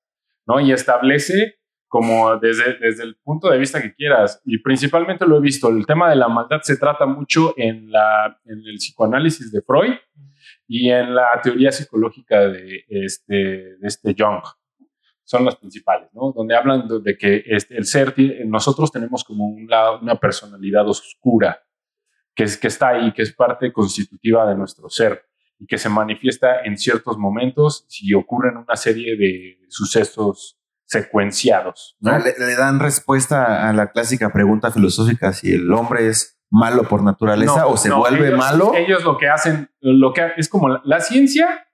¿no? 0.46 0.58
Y 0.58 0.72
establece 0.72 1.60
como 1.86 2.36
desde, 2.38 2.76
desde 2.78 3.04
el 3.04 3.14
punto 3.22 3.48
de 3.48 3.58
vista 3.58 3.80
que 3.80 3.94
quieras. 3.94 4.42
Y 4.44 4.58
principalmente 4.58 5.24
lo 5.24 5.36
he 5.36 5.40
visto, 5.40 5.68
el 5.68 5.86
tema 5.86 6.10
de 6.10 6.16
la 6.16 6.26
maldad 6.26 6.60
se 6.62 6.76
trata 6.76 7.06
mucho 7.06 7.54
en, 7.56 7.92
la, 7.92 8.36
en 8.44 8.64
el 8.66 8.78
psicoanálisis 8.78 9.52
de 9.52 9.62
Freud 9.62 9.92
y 10.66 10.90
en 10.90 11.14
la 11.14 11.28
teoría 11.40 11.70
psicológica 11.70 12.48
de 12.48 12.84
este, 12.88 13.34
de 13.34 13.86
este 13.86 14.12
Jung. 14.18 14.42
Son 15.22 15.44
las 15.44 15.54
principales, 15.54 16.10
¿no? 16.14 16.32
Donde 16.32 16.56
hablan 16.56 16.88
de, 16.88 16.98
de 16.98 17.16
que 17.16 17.44
este, 17.46 17.76
el 17.76 17.84
ser, 17.84 18.12
nosotros 18.44 18.90
tenemos 18.90 19.22
como 19.22 19.46
un 19.46 19.68
lado- 19.68 20.00
una 20.00 20.16
personalidad 20.16 20.88
oscura 20.88 21.62
que, 22.34 22.42
es, 22.42 22.58
que 22.58 22.66
está 22.66 22.88
ahí, 22.88 23.12
que 23.12 23.22
es 23.22 23.32
parte 23.32 23.72
constitutiva 23.72 24.48
de 24.48 24.56
nuestro 24.56 24.88
ser 24.88 25.22
y 25.64 25.66
que 25.66 25.78
se 25.78 25.88
manifiesta 25.88 26.60
en 26.64 26.76
ciertos 26.76 27.16
momentos 27.16 27.86
si 27.88 28.12
ocurren 28.12 28.58
una 28.58 28.76
serie 28.76 29.16
de 29.16 29.58
sucesos 29.70 30.58
secuenciados. 30.84 31.96
¿no? 32.00 32.18
Le, 32.18 32.34
le 32.38 32.54
dan 32.54 32.78
respuesta 32.80 33.66
a 33.68 33.72
la 33.72 33.90
clásica 33.92 34.30
pregunta 34.30 34.70
filosófica 34.70 35.32
si 35.32 35.54
el 35.54 35.72
hombre 35.72 36.08
es 36.08 36.38
malo 36.50 36.84
por 36.84 37.02
naturaleza 37.02 37.60
No, 37.62 37.68
o 37.68 37.76
se 37.78 37.88
no, 37.88 37.98
vuelve 38.00 38.26
ellos- 38.28 38.38
malo. 38.38 38.74
Ellos 38.74 39.02
lo 39.04 39.16
que 39.16 39.28
hacen, 39.28 39.70
lo 39.80 40.12
que 40.12 40.32
es 40.36 40.48
como 40.50 40.68
la, 40.68 40.82
la 40.84 41.00
ciencia, 41.00 41.66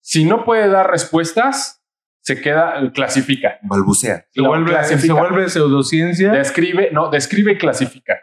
si 0.00 0.24
no 0.24 0.44
puede 0.46 0.68
dar 0.68 0.90
respuestas, 0.90 1.82
se 2.22 2.40
queda, 2.40 2.90
clasifica. 2.94 3.58
balbucea. 3.62 4.26
Se, 4.30 4.40
No, 4.42 4.48
vuelve, 4.48 4.70
clasifica. 4.70 5.14
se 5.14 5.20
vuelve 5.20 5.48
pseudociencia. 5.50 6.32
Describe, 6.32 6.88
no, 6.92 7.10
describe 7.10 7.52
y 7.52 7.58
clasifica. 7.58 8.14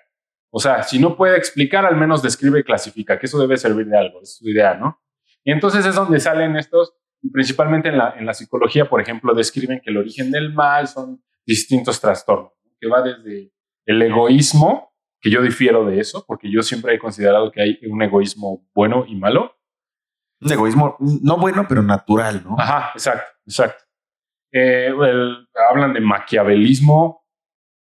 O 0.57 0.59
sea, 0.59 0.81
si 0.81 0.97
no 0.97 1.15
puede 1.15 1.37
explicar, 1.37 1.85
al 1.85 1.95
menos 1.95 2.23
describe 2.23 2.59
y 2.59 2.63
clasifica, 2.63 3.19
que 3.19 3.27
eso 3.27 3.37
debe 3.39 3.57
servir 3.57 3.85
de 3.85 3.95
algo, 3.97 4.21
es 4.23 4.37
su 4.37 4.49
idea, 4.49 4.73
¿no? 4.73 4.99
Y 5.43 5.51
entonces 5.51 5.85
es 5.85 5.93
donde 5.93 6.19
salen 6.19 6.55
estos, 6.55 6.93
y 7.21 7.29
principalmente 7.29 7.89
en 7.89 7.97
la, 7.99 8.15
en 8.17 8.25
la 8.25 8.33
psicología, 8.33 8.89
por 8.89 8.99
ejemplo, 8.99 9.35
describen 9.35 9.79
que 9.83 9.91
el 9.91 9.97
origen 9.97 10.31
del 10.31 10.51
mal 10.53 10.87
son 10.87 11.23
distintos 11.45 12.01
trastornos, 12.01 12.53
¿no? 12.65 12.71
que 12.79 12.87
va 12.87 13.01
desde 13.03 13.51
el 13.85 14.01
egoísmo, 14.01 14.93
que 15.21 15.29
yo 15.29 15.41
difiero 15.43 15.85
de 15.85 15.99
eso, 15.99 16.25
porque 16.27 16.49
yo 16.51 16.63
siempre 16.63 16.95
he 16.95 16.99
considerado 16.99 17.51
que 17.51 17.61
hay 17.61 17.79
un 17.89 18.01
egoísmo 18.01 18.67
bueno 18.73 19.05
y 19.07 19.15
malo. 19.15 19.55
Un 20.41 20.51
egoísmo 20.51 20.95
no 20.99 21.37
bueno, 21.37 21.65
pero 21.69 21.81
natural, 21.83 22.43
¿no? 22.43 22.55
Ajá, 22.59 22.91
exacto, 22.95 23.31
exacto. 23.45 23.83
Eh, 24.51 24.87
el- 24.87 25.47
hablan 25.69 25.93
de 25.93 26.01
maquiavelismo, 26.01 27.25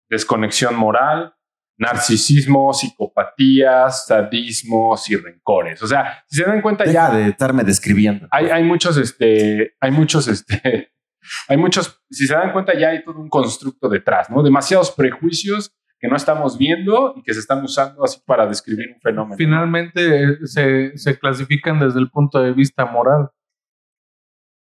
desconexión 0.09 0.75
moral, 0.75 1.35
narcisismo, 1.77 2.73
psicopatías, 2.73 4.05
sadismos 4.05 5.09
y 5.09 5.15
rencores. 5.15 5.81
O 5.81 5.87
sea, 5.87 6.23
si 6.27 6.37
se 6.37 6.45
dan 6.45 6.61
cuenta 6.61 6.83
Deja 6.83 7.09
ya 7.09 7.15
de 7.15 7.29
estarme 7.29 7.63
describiendo. 7.63 8.27
hay, 8.31 8.47
hay 8.47 8.63
muchos, 8.63 8.97
este, 8.97 9.75
hay 9.79 9.91
muchos, 9.91 10.27
este, 10.27 10.93
hay 11.47 11.57
muchos, 11.57 12.01
si 12.09 12.27
se 12.27 12.33
dan 12.33 12.51
cuenta 12.51 12.77
ya 12.77 12.89
hay 12.89 13.03
todo 13.03 13.19
un 13.19 13.29
constructo 13.29 13.89
detrás, 13.89 14.29
¿no? 14.29 14.43
Demasiados 14.43 14.91
prejuicios 14.91 15.75
que 15.99 16.09
no 16.09 16.17
estamos 16.17 16.57
viendo 16.57 17.13
y 17.15 17.23
que 17.23 17.33
se 17.33 17.39
están 17.39 17.63
usando 17.63 18.03
así 18.03 18.21
para 18.25 18.45
describir 18.45 18.89
un 18.93 18.99
fenómeno. 18.99 19.37
Finalmente 19.37 20.45
se, 20.45 20.97
se 20.97 21.17
clasifican 21.17 21.79
desde 21.79 21.99
el 21.99 22.09
punto 22.09 22.41
de 22.41 22.51
vista 22.51 22.85
moral. 22.85 23.29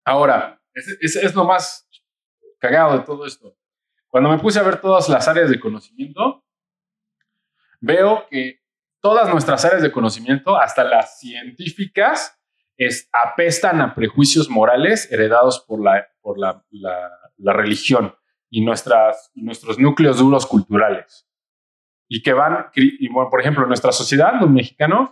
Ahora, 0.06 0.62
es, 0.74 0.98
es, 1.00 1.16
es 1.16 1.34
lo 1.34 1.46
más 1.46 1.88
cagado 2.60 2.98
de 2.98 3.06
todo 3.06 3.26
esto. 3.26 3.56
Cuando 4.10 4.30
me 4.30 4.38
puse 4.38 4.60
a 4.60 4.64
ver 4.64 4.82
todas 4.82 5.08
las 5.08 5.28
áreas 5.28 5.50
de 5.50 5.60
conocimiento, 5.60 6.43
veo 7.84 8.25
que 8.30 8.62
todas 9.02 9.30
nuestras 9.30 9.66
áreas 9.66 9.82
de 9.82 9.92
conocimiento, 9.92 10.58
hasta 10.58 10.86
las 10.86 11.20
científicas, 11.20 12.40
es, 12.78 13.10
apestan 13.12 13.82
a 13.82 13.94
prejuicios 13.94 14.50
morales 14.50 15.12
heredados 15.12 15.63
por 15.68 15.84
la, 15.84 16.08
por 16.22 16.40
la, 16.40 16.66
la, 16.72 17.12
la 17.38 17.54
religión 17.54 18.16
y, 18.50 18.63
nuestras, 18.63 19.32
nuestros 19.36 19.78
núcleos 19.80 20.18
duros 20.18 20.46
culturales. 20.46 21.28
Y 22.08 22.22
que 22.22 22.32
van, 22.34 22.68
y 22.75 23.08
bueno, 23.10 23.30
por 23.30 23.42
ejemplo, 23.42 23.66
nuestra 23.66 23.92
sociedad, 23.92 24.40
los 24.40 24.50
mexicanos, 24.50 25.12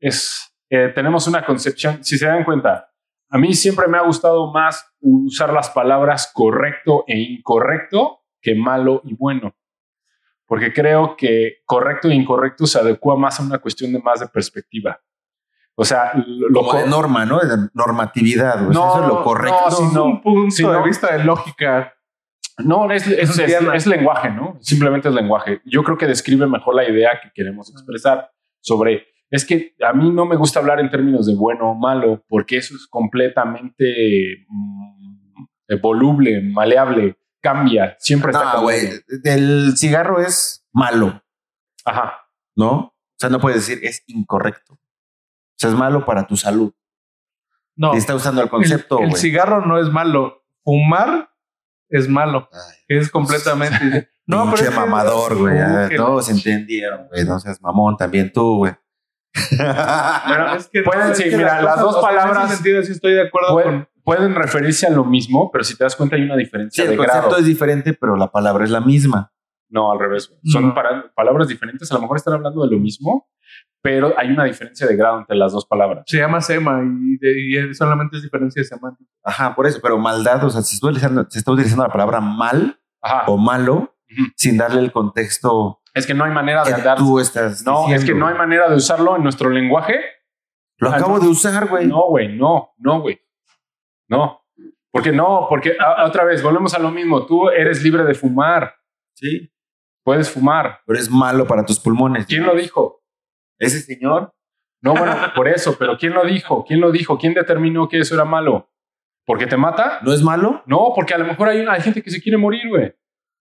es, 0.00 0.52
eh, 0.68 0.90
tenemos 0.94 1.28
una 1.28 1.44
concepción, 1.44 2.02
si 2.02 2.18
se 2.18 2.26
dan 2.26 2.44
cuenta, 2.44 2.92
a 3.30 3.38
mí 3.38 3.54
siempre 3.54 3.86
me 3.86 3.98
ha 3.98 4.02
gustado 4.02 4.52
más 4.52 4.92
usar 5.00 5.52
las 5.52 5.70
palabras 5.70 6.30
correcto 6.32 7.04
e 7.06 7.18
incorrecto 7.18 8.24
que 8.40 8.54
malo 8.54 9.00
y 9.04 9.14
bueno. 9.14 9.54
Porque 10.46 10.72
creo 10.72 11.16
que 11.16 11.56
correcto 11.64 12.08
e 12.08 12.14
incorrecto 12.14 12.66
se 12.66 12.78
adecua 12.78 13.16
más 13.16 13.40
a 13.40 13.42
una 13.42 13.58
cuestión 13.58 13.92
de 13.92 13.98
más 14.00 14.20
de 14.20 14.28
perspectiva. 14.28 15.00
O 15.74 15.84
sea, 15.84 16.12
lo, 16.26 16.60
Como 16.64 16.78
de 16.78 16.86
norma, 16.88 17.26
¿no? 17.26 17.38
De 17.40 17.68
normatividad. 17.74 18.58
güey. 18.64 18.74
No, 18.74 18.94
Eso 18.94 19.02
es 19.02 19.08
lo 19.08 19.22
correcto. 19.22 19.58
no, 19.60 19.68
Es 19.68 19.80
un 19.96 20.22
punto 20.22 20.50
Sí, 20.54 20.62
de 20.62 20.72
no. 20.72 20.84
vista 20.84 21.16
de 21.16 21.24
lógica. 21.24 21.92
no, 22.58 22.90
es, 22.90 23.06
es- 23.08 23.38
es- 23.38 23.60
es 23.74 23.86
lenguaje, 23.86 24.30
¿no? 24.30 24.56
Simplemente 24.60 25.08
es 25.08 25.14
lenguaje. 25.14 25.60
Yo 25.66 25.82
creo 25.82 25.98
que 25.98 26.06
describe 26.06 26.46
mejor 26.46 26.74
la 26.74 26.88
idea 26.88 27.10
que 27.22 27.30
queremos 27.34 27.70
expresar 27.70 28.30
sobre. 28.60 29.06
Es 29.30 29.44
que 29.44 29.74
a 29.86 29.92
mí 29.92 30.10
no 30.10 30.24
me 30.24 30.36
gusta 30.36 30.60
hablar 30.60 30.78
en 30.80 30.88
términos 30.88 31.26
de 31.26 31.34
bueno 31.34 31.72
o 31.72 31.74
malo, 31.74 32.24
porque 32.28 32.56
eso 32.58 32.74
es 32.76 32.86
completamente 32.88 34.46
mm, 34.48 35.80
voluble, 35.82 36.40
maleable, 36.42 37.16
cambia, 37.46 37.96
siempre 37.98 38.32
está 38.32 38.54
No, 38.54 38.62
güey. 38.62 38.88
El 39.24 39.76
cigarro 39.76 40.20
es 40.20 40.66
malo, 40.72 41.22
Ajá. 41.84 42.28
¿no? 42.56 42.70
O 42.72 43.18
sea, 43.18 43.30
no 43.30 43.40
puedes 43.40 43.66
decir 43.66 43.84
es 43.84 44.02
incorrecto. 44.06 44.74
O 44.74 45.58
sea, 45.58 45.70
es 45.70 45.76
malo 45.76 46.04
para 46.04 46.26
tu 46.26 46.36
salud. 46.36 46.74
No, 47.76 47.94
Y 47.94 47.98
está 47.98 48.14
usando 48.14 48.42
el 48.42 48.48
concepto, 48.48 48.98
el 49.00 49.14
cigarro 49.16 49.64
no 49.64 49.78
es 49.78 49.88
malo. 49.90 50.44
Fumar 50.64 51.30
es 51.88 52.08
malo. 52.08 52.48
Ay, 52.52 52.76
Es 52.88 53.10
completamente. 53.10 54.10
no, 54.26 54.50
pero 54.50 54.68
es 54.68 54.74
mamador, 54.74 55.36
güey. 55.36 55.56
Todos 55.96 56.28
entendieron, 56.30 57.06
güey. 57.08 57.24
No 57.24 57.38
seas 57.38 57.60
mamón 57.60 57.96
también 57.96 58.32
tú, 58.32 58.58
güey. 58.58 58.74
Pero 59.50 60.54
Es 60.56 60.68
que 60.68 60.82
pueden, 60.84 61.14
sí, 61.14 61.24
que 61.24 61.36
mira, 61.36 61.62
las 61.62 61.80
dos 61.80 62.00
sea, 62.00 62.10
En 62.10 62.16
palabras 62.16 62.44
ese 62.46 62.54
sentido 62.56 62.82
sí 62.82 62.92
estoy 62.92 63.12
de 63.14 63.28
acuerdo 63.28 63.52
pueden, 63.52 63.70
con. 63.80 63.88
Pueden 64.06 64.34
referirse 64.36 64.86
a 64.86 64.90
lo 64.90 65.04
mismo, 65.04 65.50
pero 65.50 65.64
si 65.64 65.76
te 65.76 65.84
das 65.84 65.96
cuenta 65.96 66.16
hay 66.16 66.22
una 66.22 66.34
Sí, 66.36 66.40
diferencia 66.44 66.84
el 66.84 66.90
de 66.90 66.96
concepto 66.96 67.26
grado. 67.28 67.38
es 67.40 67.44
diferente, 67.46 67.92
pero 67.92 68.16
la 68.16 68.30
palabra 68.30 68.64
es 68.64 68.70
la 68.70 68.80
misma. 68.80 69.32
No, 69.68 69.90
al 69.92 69.98
revés. 69.98 70.28
güey. 70.28 70.40
Son 70.44 70.72
para- 70.74 71.12
palabras 71.14 71.48
diferentes. 71.48 71.90
A 71.90 71.96
lo 71.96 72.00
mejor 72.02 72.16
están 72.16 72.34
hablando 72.34 72.64
de 72.64 72.70
lo 72.74 72.80
mismo, 72.80 73.28
pero 73.82 74.14
hay 74.16 74.30
una 74.30 74.44
diferencia 74.44 74.86
de 74.86 74.94
grado 74.96 75.18
entre 75.18 75.36
las 75.36 75.52
dos 75.52 75.66
palabras. 75.66 76.04
Se 76.06 76.18
llama 76.18 76.40
SEMA 76.40 76.82
y, 76.84 77.18
de- 77.18 77.74
solamente 77.74 78.16
es 78.16 78.22
diferencia 78.22 78.62
semántica. 78.62 79.10
Ajá, 79.24 79.54
por 79.56 79.66
eso. 79.66 79.80
Pero 79.82 79.98
maldad, 79.98 80.42
o 80.44 80.50
sea, 80.50 80.62
se 80.62 80.76
está 80.76 80.86
utilizando, 80.86 81.26
se 81.28 81.38
está 81.40 81.50
utilizando 81.50 81.82
la 81.82 81.90
palabra 81.92 82.20
mal 82.20 82.80
Ajá. 83.02 83.24
o 83.26 83.36
malo 83.36 83.96
sin 84.36 84.56
darle 84.56 84.80
el 84.82 84.92
contexto 84.92 85.80
Es 85.94 86.06
que 86.06 86.14
no 86.14 86.22
hay 86.24 86.30
manera 86.32 86.62
de 86.62 86.72
andar. 86.74 86.96
tú 86.96 87.18
estás 87.18 87.64
No, 87.64 87.92
es 87.92 88.04
que 88.04 88.14
no 88.14 88.28
hay 88.28 88.34
manera 88.36 88.68
de 88.70 88.76
usarlo 88.76 89.16
en 89.16 89.24
nuestro 89.24 89.50
lenguaje. 89.50 89.96
Lo 90.78 90.90
acabo 90.90 91.16
no. 91.18 91.24
de 91.24 91.28
usar, 91.28 91.66
güey. 91.68 91.86
No, 91.88 92.06
güey, 92.08 92.36
no, 92.36 92.70
no, 92.78 93.00
güey. 93.00 93.18
No. 94.08 94.42
Porque 94.90 95.12
no, 95.12 95.46
porque 95.48 95.76
a- 95.78 96.04
otra 96.06 96.24
vez, 96.24 96.42
volvemos 96.42 96.74
a 96.74 96.78
lo 96.78 96.90
mismo. 96.90 97.26
Tú 97.26 97.48
eres 97.50 97.82
libre 97.82 98.04
de 98.04 98.14
fumar. 98.14 98.74
Sí. 99.14 99.52
Puedes 100.04 100.30
fumar. 100.30 100.80
Pero 100.86 100.98
es 100.98 101.10
malo 101.10 101.46
para 101.46 101.64
tus 101.64 101.80
pulmones. 101.80 102.26
¿Quién 102.26 102.44
lo 102.44 102.54
dijo? 102.54 103.02
Ese 103.58 103.80
señor. 103.80 104.32
No, 104.82 104.94
bueno, 104.94 105.14
por 105.34 105.48
eso, 105.48 105.76
pero 105.78 105.96
¿quién 105.98 106.12
lo 106.14 106.24
dijo? 106.24 106.64
¿Quién 106.64 106.80
lo 106.80 106.92
dijo? 106.92 107.18
¿Quién 107.18 107.34
determinó 107.34 107.88
que 107.88 107.98
eso 107.98 108.14
era 108.14 108.24
malo? 108.24 108.70
¿Porque 109.26 109.46
te 109.46 109.56
mata? 109.56 109.98
¿No 110.02 110.12
es 110.12 110.22
malo? 110.22 110.62
No, 110.66 110.92
porque 110.94 111.14
a 111.14 111.18
lo 111.18 111.24
mejor 111.26 111.48
hay, 111.48 111.64
hay 111.68 111.80
gente 111.80 112.02
que 112.02 112.10
se 112.10 112.22
quiere 112.22 112.38
morir, 112.38 112.68
güey. 112.68 112.94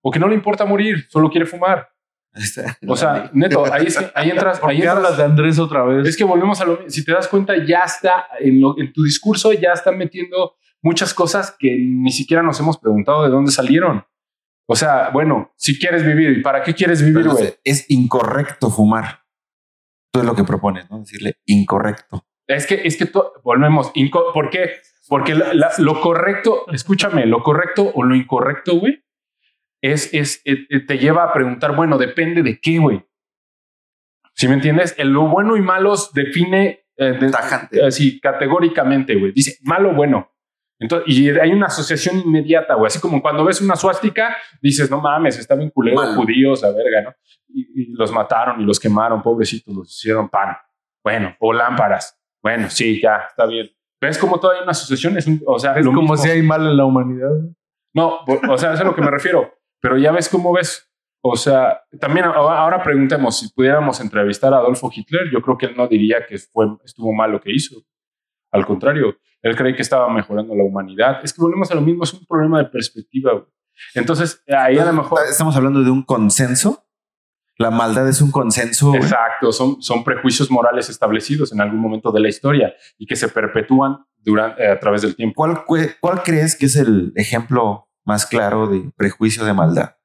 O 0.04 0.10
que 0.12 0.20
no 0.20 0.28
le 0.28 0.34
importa 0.36 0.66
morir, 0.66 1.06
solo 1.10 1.30
quiere 1.30 1.46
fumar. 1.46 1.88
O 2.88 2.96
sea, 2.96 3.30
neto, 3.34 3.66
ahí, 3.72 3.86
es 3.88 3.98
que- 3.98 4.12
ahí 4.14 4.30
entras, 4.30 4.60
¿Por 4.60 4.70
ahí 4.72 4.80
qué 4.82 4.88
hablas 4.88 5.12
entras. 5.12 5.18
de 5.18 5.24
Andrés 5.24 5.60
otra 5.60 5.84
vez? 5.84 6.08
Es 6.08 6.18
que 6.18 6.24
volvemos 6.24 6.60
a 6.62 6.66
lo 6.66 6.74
mismo. 6.74 6.90
Si 6.90 7.04
te 7.06 7.12
das 7.14 7.28
cuenta, 7.28 7.54
ya 7.66 7.80
está 7.80 8.28
en, 8.40 8.60
lo- 8.62 8.78
en 8.80 8.92
tu 8.94 9.04
discurso, 9.04 9.54
ya 9.54 9.72
está 9.74 9.92
metiendo 9.92 10.56
muchas 10.82 11.14
cosas 11.14 11.56
que 11.58 11.76
ni 11.78 12.12
siquiera 12.12 12.44
nos 12.44 12.60
hemos 12.60 12.78
preguntado 12.78 13.24
de 13.24 13.30
dónde 13.30 13.52
salieron. 13.52 14.04
O 14.68 14.76
sea, 14.76 15.10
bueno, 15.12 15.54
si 15.58 15.78
quieres 15.80 16.06
vivir, 16.06 16.38
¿y 16.38 16.42
para 16.42 16.64
qué 16.64 16.74
quieres 16.74 17.02
vivir, 17.04 17.28
güey? 17.30 17.54
es- 17.64 17.86
incorrecto 17.90 18.70
fumar. 18.70 19.22
Tú 20.12 20.20
es 20.22 20.26
lo 20.26 20.36
que 20.36 20.44
propones, 20.44 20.90
¿no? 20.90 21.00
Decirle 21.00 21.36
incorrecto. 21.46 22.26
Es 22.48 22.66
que, 22.68 22.82
es 22.84 22.98
que 22.98 23.10
volvemos. 23.44 23.92
inco- 23.94 24.34
¿Por 24.34 24.50
qué? 24.50 24.72
Porque 25.08 25.36
la- 25.36 25.54
la- 25.54 25.72
lo 25.78 26.02
correcto, 26.02 26.66
escúchame, 26.72 27.26
lo 27.28 27.44
correcto 27.44 27.92
o 27.94 28.04
lo 28.04 28.16
incorrecto, 28.16 28.80
güey, 28.80 29.04
es, 29.82 30.14
es, 30.14 30.42
eh, 30.46 30.66
eh, 30.70 30.80
te 30.86 30.98
lleva 30.98 31.24
a 31.24 31.34
preguntar, 31.34 31.76
bueno, 31.76 31.98
depende 31.98 32.42
de 32.44 32.60
qué, 32.60 32.80
güey. 32.80 33.06
¿Sí 34.34 34.48
me 34.48 34.56
entiendes? 34.56 34.96
El 34.98 35.10
lo 35.10 35.28
bueno 35.28 35.56
y 35.56 35.62
malos 35.62 36.12
define 36.14 36.86
eh, 36.98 37.12
de- 37.20 37.30
Tajante. 37.32 37.86
así 37.86 38.20
categóricamente, 38.20 39.16
güey. 39.16 39.32
Dice 39.32 39.58
malo, 39.64 39.94
bueno. 39.94 40.32
Entonces, 40.78 41.08
y 41.18 41.30
hay 41.30 41.52
una 41.52 41.68
asociación 41.68 42.20
inmediata, 42.20 42.74
güey. 42.76 42.88
Así 42.88 43.00
como 43.00 43.22
cuando 43.22 43.46
ves 43.46 43.62
una 43.62 43.78
suástica, 43.78 44.36
dices, 44.62 44.92
no 44.92 45.00
mames, 45.00 45.40
está 45.40 45.56
bien 45.56 45.70
culero, 45.70 45.96
Malo. 46.02 46.16
judíos, 46.16 46.64
a 46.66 46.72
verga, 46.72 47.02
¿no? 47.04 47.14
Y, 47.48 47.84
y 47.84 47.94
los 47.94 48.12
mataron 48.12 48.60
y 48.60 48.66
los 48.66 48.78
quemaron, 48.80 49.22
pobrecitos, 49.22 49.74
los 49.74 49.90
hicieron 49.90 50.28
pan. 50.30 50.58
Bueno, 51.02 51.34
o 51.40 51.54
lámparas. 51.54 52.20
Bueno, 52.44 52.70
sí, 52.70 53.00
ya, 53.02 53.26
está 53.30 53.46
bien. 53.46 53.70
¿Ves 54.02 54.18
cómo 54.18 54.38
todavía 54.40 54.60
hay 54.60 54.64
una 54.64 54.72
asociación? 54.72 55.18
Es 55.18 55.28
un- 55.28 55.42
o 55.48 55.58
sea, 55.58 55.74
es 55.78 55.86
lo 55.86 55.92
como 55.94 56.12
mismo. 56.12 56.18
si 56.18 56.30
hay 56.30 56.42
mal 56.42 56.62
en 56.68 56.76
la 56.76 56.84
humanidad. 56.84 57.30
No, 57.94 58.18
o 58.28 58.34
o 58.54 58.58
sea, 58.58 58.72
eso 58.72 58.74
es 58.74 58.82
a 58.82 58.84
lo 58.84 58.94
que 58.96 59.02
me 59.02 59.10
refiero. 59.12 59.54
Pero 59.86 60.00
ya 60.00 60.12
ves 60.12 60.30
cómo 60.30 60.52
ves. 60.52 60.92
O 61.22 61.36
sea, 61.36 61.80
también 62.00 62.26
ahora 62.26 62.82
preguntemos 62.82 63.38
si 63.38 63.50
pudiéramos 63.50 64.00
entrevistar 64.00 64.52
a 64.52 64.58
Adolfo 64.58 64.90
Hitler. 64.92 65.30
Yo 65.32 65.44
creo 65.44 65.60
que 65.60 65.68
él 65.68 65.78
no 65.78 65.88
diría 65.88 66.26
que 66.28 66.40
fue, 66.40 66.66
estuvo 66.84 67.14
mal 67.14 67.32
lo 67.32 67.40
que 67.40 67.54
hizo. 67.54 67.76
Al 68.52 68.66
contrario, 68.66 69.16
él 69.44 69.56
cree 69.56 69.76
que 69.76 69.84
estaba 69.84 70.10
mejorando 70.10 70.56
la 70.56 70.64
humanidad. 70.64 71.20
Es 71.24 71.32
que 71.34 71.40
volvemos 71.40 71.70
a 71.70 71.76
lo 71.76 71.82
mismo, 71.82 72.04
es 72.04 72.14
un 72.14 72.26
problema 72.26 72.58
de 72.64 72.66
perspectiva. 72.66 73.34
güey. 73.34 73.46
Entonces, 73.94 74.44
ahí 74.48 74.80
a 74.80 74.86
lo 74.86 74.94
mejor. 74.94 75.20
Estamos 75.30 75.56
hablando 75.56 75.84
de 75.84 75.92
un 75.92 76.02
consenso. 76.02 76.84
La 77.60 77.70
maldad 77.70 78.10
es 78.10 78.24
un 78.24 78.32
consenso. 78.32 78.88
güey. 78.88 79.02
Exacto, 79.02 79.52
son, 79.52 79.84
son 79.84 80.04
prejuicios 80.04 80.50
morales 80.50 80.90
establecidos 80.90 81.54
en 81.54 81.62
algún 81.62 81.80
momento 81.80 82.12
de 82.12 82.22
la 82.22 82.30
historia 82.30 82.74
y 82.98 83.06
que 83.06 83.16
se 83.16 83.28
perpetúan 83.30 84.04
durante, 84.18 84.68
a 84.68 84.80
través 84.80 85.04
del 85.04 85.16
tiempo. 85.16 85.36
¿Cuál, 85.36 85.64
¿Cuál 86.02 86.24
crees 86.24 86.56
que 86.56 86.66
es 86.66 86.76
el 86.76 87.14
ejemplo 87.16 87.88
más 88.06 88.26
claro 88.26 88.68
de 88.68 88.92
prejuicio 88.96 89.44
de 89.46 89.54
maldad? 89.54 89.96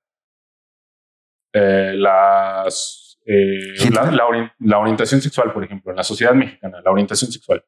Eh, 1.53 1.93
las, 1.97 3.19
eh, 3.27 3.91
la, 3.93 4.11
la 4.11 4.25
ori- 4.27 4.53
la 4.61 4.79
orientación 4.79 5.21
sexual, 5.21 5.53
por 5.53 5.65
ejemplo, 5.65 5.91
en 5.93 5.97
la 5.97 6.05
sociedad 6.05 6.33
mexicana, 6.35 6.81
la 6.85 6.91
orientación 6.91 7.31
sexual, 7.33 7.65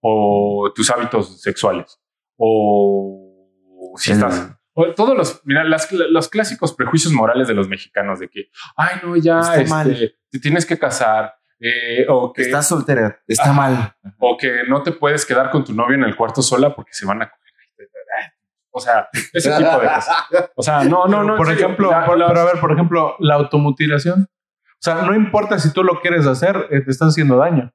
o 0.00 0.72
tus 0.74 0.90
hábitos 0.90 1.40
sexuales, 1.40 2.00
o 2.36 3.94
si 3.96 4.10
El- 4.12 4.16
estás... 4.18 4.56
o 4.74 4.92
todos 4.94 5.16
los, 5.16 5.40
mira, 5.44 5.62
las- 5.64 5.90
los 5.92 6.28
clásicos 6.28 6.74
prejuicios 6.74 7.12
morales 7.12 7.46
de 7.46 7.54
los 7.54 7.68
mexicanos 7.68 8.18
de 8.18 8.28
que, 8.28 8.48
ay, 8.76 8.96
no, 9.04 9.16
ya, 9.16 9.38
Está 9.38 9.56
este, 9.60 9.70
mal. 9.70 10.14
te 10.30 10.38
tienes 10.40 10.66
que 10.66 10.76
casar, 10.78 11.34
eh, 11.60 12.04
o 12.08 12.32
que 12.32 12.42
Estás 12.42 12.66
soltera, 12.68 13.22
está 13.28 13.52
mal. 13.52 13.94
o 14.18 14.36
que 14.36 14.64
no 14.68 14.82
te 14.82 14.90
puedes 14.90 15.24
quedar 15.24 15.50
con 15.50 15.64
tu 15.64 15.72
novio 15.72 15.94
en 15.94 16.02
el 16.02 16.16
cuarto 16.16 16.42
sola 16.42 16.74
porque 16.74 16.92
se 16.92 17.06
van 17.06 17.22
a 17.22 17.30
coger. 17.30 17.43
O 18.76 18.80
sea, 18.80 19.08
ese 19.32 19.50
tipo 19.56 19.70
de 19.78 19.86
cosas. 19.88 20.16
O 20.56 20.62
sea, 20.62 20.82
no, 20.84 21.06
no, 21.06 21.22
no. 21.22 21.36
por 21.36 21.48
ejemplo, 21.50 21.90
la- 21.92 22.04
por- 22.06 22.18
pero 22.26 22.40
a 22.40 22.44
ver, 22.44 22.60
por 22.60 22.72
ejemplo, 22.72 23.14
la 23.20 23.34
automutilación. 23.34 24.28
O 24.62 24.80
sea, 24.84 25.02
no 25.02 25.14
importa 25.14 25.58
si 25.60 25.72
tú 25.72 25.84
lo 25.84 26.00
quieres 26.00 26.26
hacer, 26.26 26.56
eh, 26.70 26.80
te 26.80 26.90
estás 26.90 27.10
haciendo 27.10 27.36
daño. 27.36 27.72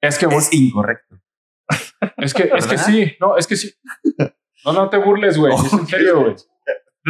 es 0.00 0.16
que, 0.18 0.26
Es 0.26 0.52
incorrecto. 0.52 1.16
es 2.18 2.32
que, 2.34 2.50
es 2.56 2.66
que 2.66 2.78
sí, 2.78 3.16
no, 3.20 3.36
es 3.36 3.46
que 3.46 3.56
sí. 3.56 3.74
No, 4.64 4.72
no 4.72 4.88
te 4.88 4.96
burles, 4.98 5.36
güey. 5.36 5.52
Es 5.54 5.72
en 5.72 5.86
serio, 5.86 6.20
güey. 6.20 6.36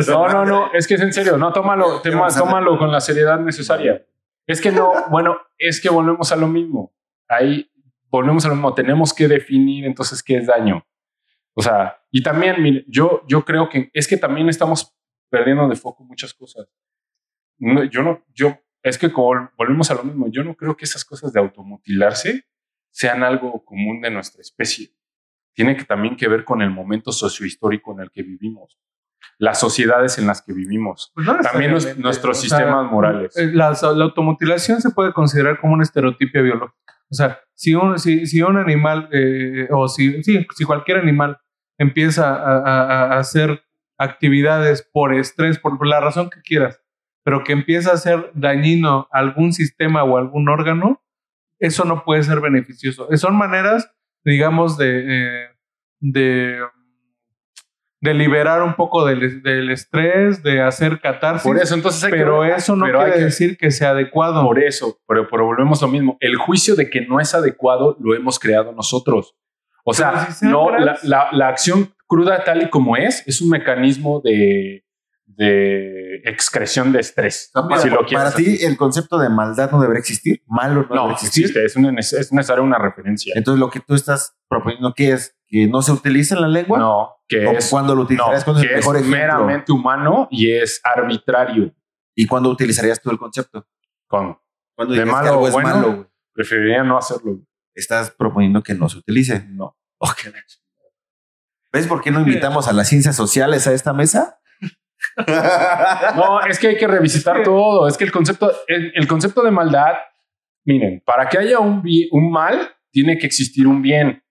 No, 0.07 0.29
no, 0.29 0.45
no, 0.47 0.73
es 0.73 0.87
que 0.87 0.95
es 0.95 1.01
en 1.01 1.13
serio. 1.13 1.37
No, 1.37 1.53
tómalo, 1.53 2.01
tema- 2.01 2.29
tómalo 2.29 2.79
con 2.79 2.93
la 2.93 3.01
seriedad 3.01 3.41
necesaria. 3.41 4.07
Es 4.47 4.61
que 4.61 4.71
no, 4.71 4.93
bueno, 5.11 5.37
es 5.59 5.81
que 5.83 5.91
volvemos 5.91 6.31
a 6.31 6.37
lo 6.37 6.47
mismo. 6.47 6.95
Ahí 7.29 7.69
volvemos 8.09 8.45
a 8.47 8.49
lo 8.49 8.55
mismo. 8.55 8.73
Tenemos 8.73 9.13
que 9.13 9.27
definir 9.27 9.85
entonces 9.85 10.23
qué 10.23 10.37
es 10.39 10.47
daño. 10.47 10.87
O 11.55 11.63
sea, 11.63 12.01
y 12.11 12.23
también, 12.23 12.63
mire, 12.63 12.85
yo, 12.89 13.23
yo 13.27 13.45
creo 13.45 13.69
que 13.69 13.91
es 13.93 14.07
que 14.09 14.17
también 14.17 14.49
estamos 14.49 14.97
perdiendo 15.31 15.69
de 15.69 15.77
foco 15.77 16.05
muchas 16.05 16.33
cosas. 16.35 16.69
No, 17.59 17.85
yo 17.85 18.03
no, 18.03 18.25
yo, 18.35 18.59
es 18.83 18.99
que 18.99 19.13
como 19.13 19.51
volvemos 19.57 19.91
a 19.91 19.95
lo 19.95 20.05
mismo. 20.05 20.29
Yo 20.31 20.43
no 20.45 20.55
creo 20.55 20.77
que 20.77 20.85
esas 20.85 21.05
cosas 21.05 21.33
de 21.33 21.41
automutilarse 21.41 22.45
sean 22.93 23.23
algo 23.23 23.65
común 23.65 24.01
de 24.01 24.11
nuestra 24.11 24.41
especie. 24.41 24.91
Tiene 25.55 25.77
que 25.77 25.85
también 25.85 26.17
que 26.17 26.29
ver 26.29 26.45
con 26.45 26.63
el 26.63 26.71
momento 26.71 27.13
sociohistórico 27.13 27.93
en 27.93 28.01
el 28.01 28.11
que 28.11 28.23
vivimos, 28.23 28.79
las 29.39 29.61
sociedades 29.61 30.17
en 30.19 30.27
las 30.27 30.43
que 30.43 30.53
vivimos. 30.53 31.13
Pues 31.15 31.27
no 31.27 31.39
También 31.41 31.73
nuestros 31.99 32.39
O 32.39 32.41
sistemas 32.41 32.91
morales. 32.91 33.37
eh, 33.37 33.51
La, 33.53 33.77
la 33.95 34.05
automutilación 34.05 34.81
se 34.81 34.91
puede 34.91 35.13
considerar 35.13 35.61
como 35.61 35.75
una 35.75 35.83
estereotipia 35.83 36.41
biológica. 36.41 37.00
O 37.11 37.15
sea, 37.15 37.41
si 37.55 37.75
un, 37.75 37.99
si, 37.99 38.27
si 38.27 38.41
un 38.43 38.57
animal, 38.57 39.09
eh, 39.13 39.69
o 39.71 39.89
si, 39.89 40.23
sí, 40.23 40.47
si 40.55 40.65
cualquier 40.65 40.99
animal 40.99 41.39
empieza 41.79 42.35
a, 42.35 43.19
hacer 43.19 43.65
actividades 43.99 44.89
por 44.93 45.15
estrés, 45.15 45.59
por, 45.59 45.85
la 45.87 46.01
razón 46.01 46.31
que 46.31 46.41
quieras, 46.43 46.81
pero 47.25 47.43
que 47.43 47.53
empieza 47.53 47.93
a 47.93 47.97
ser 47.97 48.31
dañino 48.35 49.09
a 49.13 49.19
algún 49.19 49.53
sistema 49.53 50.05
o 50.05 50.17
algún 50.17 50.49
órgano, 50.49 51.03
eso 51.59 51.85
no 51.85 52.05
puede 52.05 52.23
ser 52.23 52.41
beneficioso. 52.41 53.09
Son 53.17 53.37
maneras, 53.37 53.91
digamos, 54.25 54.79
de, 54.79 55.05
eh, 55.07 55.49
de, 56.01 56.61
de 58.03 58.15
liberar 58.15 58.63
un 58.63 58.75
poco 58.75 59.05
del, 59.05 59.43
del 59.43 59.71
estrés, 59.71 60.43
de 60.43 60.63
hacer 60.63 61.01
catarsis. 61.01 61.43
Por 61.47 61.59
eso, 61.59 61.75
entonces 61.75 62.03
hay 62.05 62.11
pero 62.13 62.45
eso 62.45 62.75
no 62.75 62.87
pero 62.87 63.01
hay 63.01 63.05
quiere 63.07 63.19
que- 63.19 63.25
decir 63.27 63.59
que 63.59 63.71
sea 63.71 63.91
adecuado. 63.91 64.43
Por 64.43 64.59
eso, 64.63 64.99
pero, 65.07 65.29
pero 65.31 65.45
volvemos 65.45 65.83
a 65.83 65.87
lo 65.87 65.93
mismo. 65.93 66.17
El 66.21 66.37
juicio 66.37 66.77
de 66.77 66.89
que 66.89 67.03
no 67.07 67.21
es 67.21 67.35
adecuado 67.35 67.97
lo 68.01 68.15
hemos 68.15 68.39
creado 68.39 68.73
nosotros. 68.73 69.37
O 69.85 69.93
sea, 69.95 70.31
si 70.31 70.47
no, 70.47 70.71
la, 70.79 70.99
la- 71.03 71.29
la 71.33 71.49
acción 71.49 71.93
cruda 72.07 72.43
tal 72.45 72.63
y 72.63 72.71
como 72.71 72.97
es, 72.97 73.23
es 73.27 73.41
un 73.43 73.51
mecanismo 73.51 74.21
de, 74.25 74.85
de 75.27 76.17
excreción 76.25 76.93
de 76.93 77.01
estrés. 77.01 77.51
Para, 77.53 77.79
si 77.79 77.89
lo 77.89 77.97
para 78.07 78.33
quieres 78.33 78.35
ti, 78.35 78.65
el 78.65 78.77
concepto 78.77 79.19
de 79.19 79.29
maldad 79.29 79.71
no 79.71 79.81
debería 79.81 80.01
existir. 80.01 80.43
Malo 80.47 80.83
no, 80.83 80.89
No, 80.89 80.95
debería 81.03 81.13
existir. 81.15 81.45
existe, 81.45 81.65
es, 81.65 81.77
una- 81.77 81.99
es 81.99 82.33
necesaria 82.33 82.63
una 82.63 82.79
referencia. 82.79 83.33
Entonces, 83.37 83.61
lo 83.61 83.71
que 83.71 83.81
tú 83.81 83.95
estás 83.95 84.37
proponiendo, 84.49 84.93
¿qué 84.95 85.13
es? 85.13 85.37
¿Que 85.51 85.67
no 85.67 85.83
se 85.83 85.91
utilice 85.91 86.35
en 86.35 86.43
la 86.43 86.49
lengua? 86.49 86.79
No, 86.79 87.17
que 87.27 87.45
¿O 87.45 87.51
es, 87.53 87.69
cuándo 87.69 87.95
lo 87.95 88.03
no, 88.03 88.05
utilizarías? 88.05 88.45
¿Cuándo 88.45 88.63
es 88.63 88.67
que 88.67 88.73
el 88.73 88.79
es 88.79 88.87
mejor 88.87 88.97
ejemplo? 88.97 89.19
meramente 89.19 89.73
humano 89.73 90.29
y 90.31 90.53
es 90.53 90.81
arbitrario. 90.85 91.75
¿Y 92.15 92.27
cuándo 92.27 92.51
utilizarías 92.51 93.01
tú 93.01 93.11
el 93.11 93.19
concepto? 93.19 93.67
Con, 94.07 94.39
¿Cuándo 94.77 94.95
De 94.95 95.01
dirías 95.01 95.17
que 95.17 95.23
malo 95.23 95.29
algo 95.31 95.43
o 95.43 95.49
es 95.49 95.53
bueno? 95.53 95.69
malo? 95.69 95.93
güey? 95.93 96.07
preferiría 96.33 96.85
no 96.85 96.97
hacerlo. 96.97 97.41
Estás 97.75 98.13
proponiendo 98.13 98.63
que 98.63 98.75
no 98.75 98.89
se 98.89 98.99
utilice. 98.99 99.45
No. 99.49 99.77
Ok. 100.03 100.33
¿Ves 101.73 101.87
por 101.87 102.01
qué 102.01 102.11
no 102.11 102.21
invitamos 102.21 102.67
a 102.67 102.73
las 102.73 102.89
ciencias 102.89 103.15
sociales 103.15 103.67
a 103.67 103.73
esta 103.75 103.93
mesa? 103.93 104.41
No, 106.17 106.41
es 106.43 106.59
que 106.59 106.69
hay 106.69 106.77
que 106.77 106.87
revisitar 106.87 107.43
todo. 107.43 107.89
Es 107.89 107.97
que 107.97 108.05
el 108.05 108.13
concepto, 108.13 108.53
el, 108.67 108.93
el 108.95 109.07
concepto 109.09 109.43
de 109.43 109.51
maldad, 109.51 109.95
miren, 110.65 111.03
para 111.05 111.29
que 111.29 111.39
haya 111.39 111.59
un 111.59 112.31
mal, 112.31 112.71
tiene 112.91 113.19
que 113.19 113.27
existir 113.27 113.67
un 113.67 113.83
bien. 113.83 114.23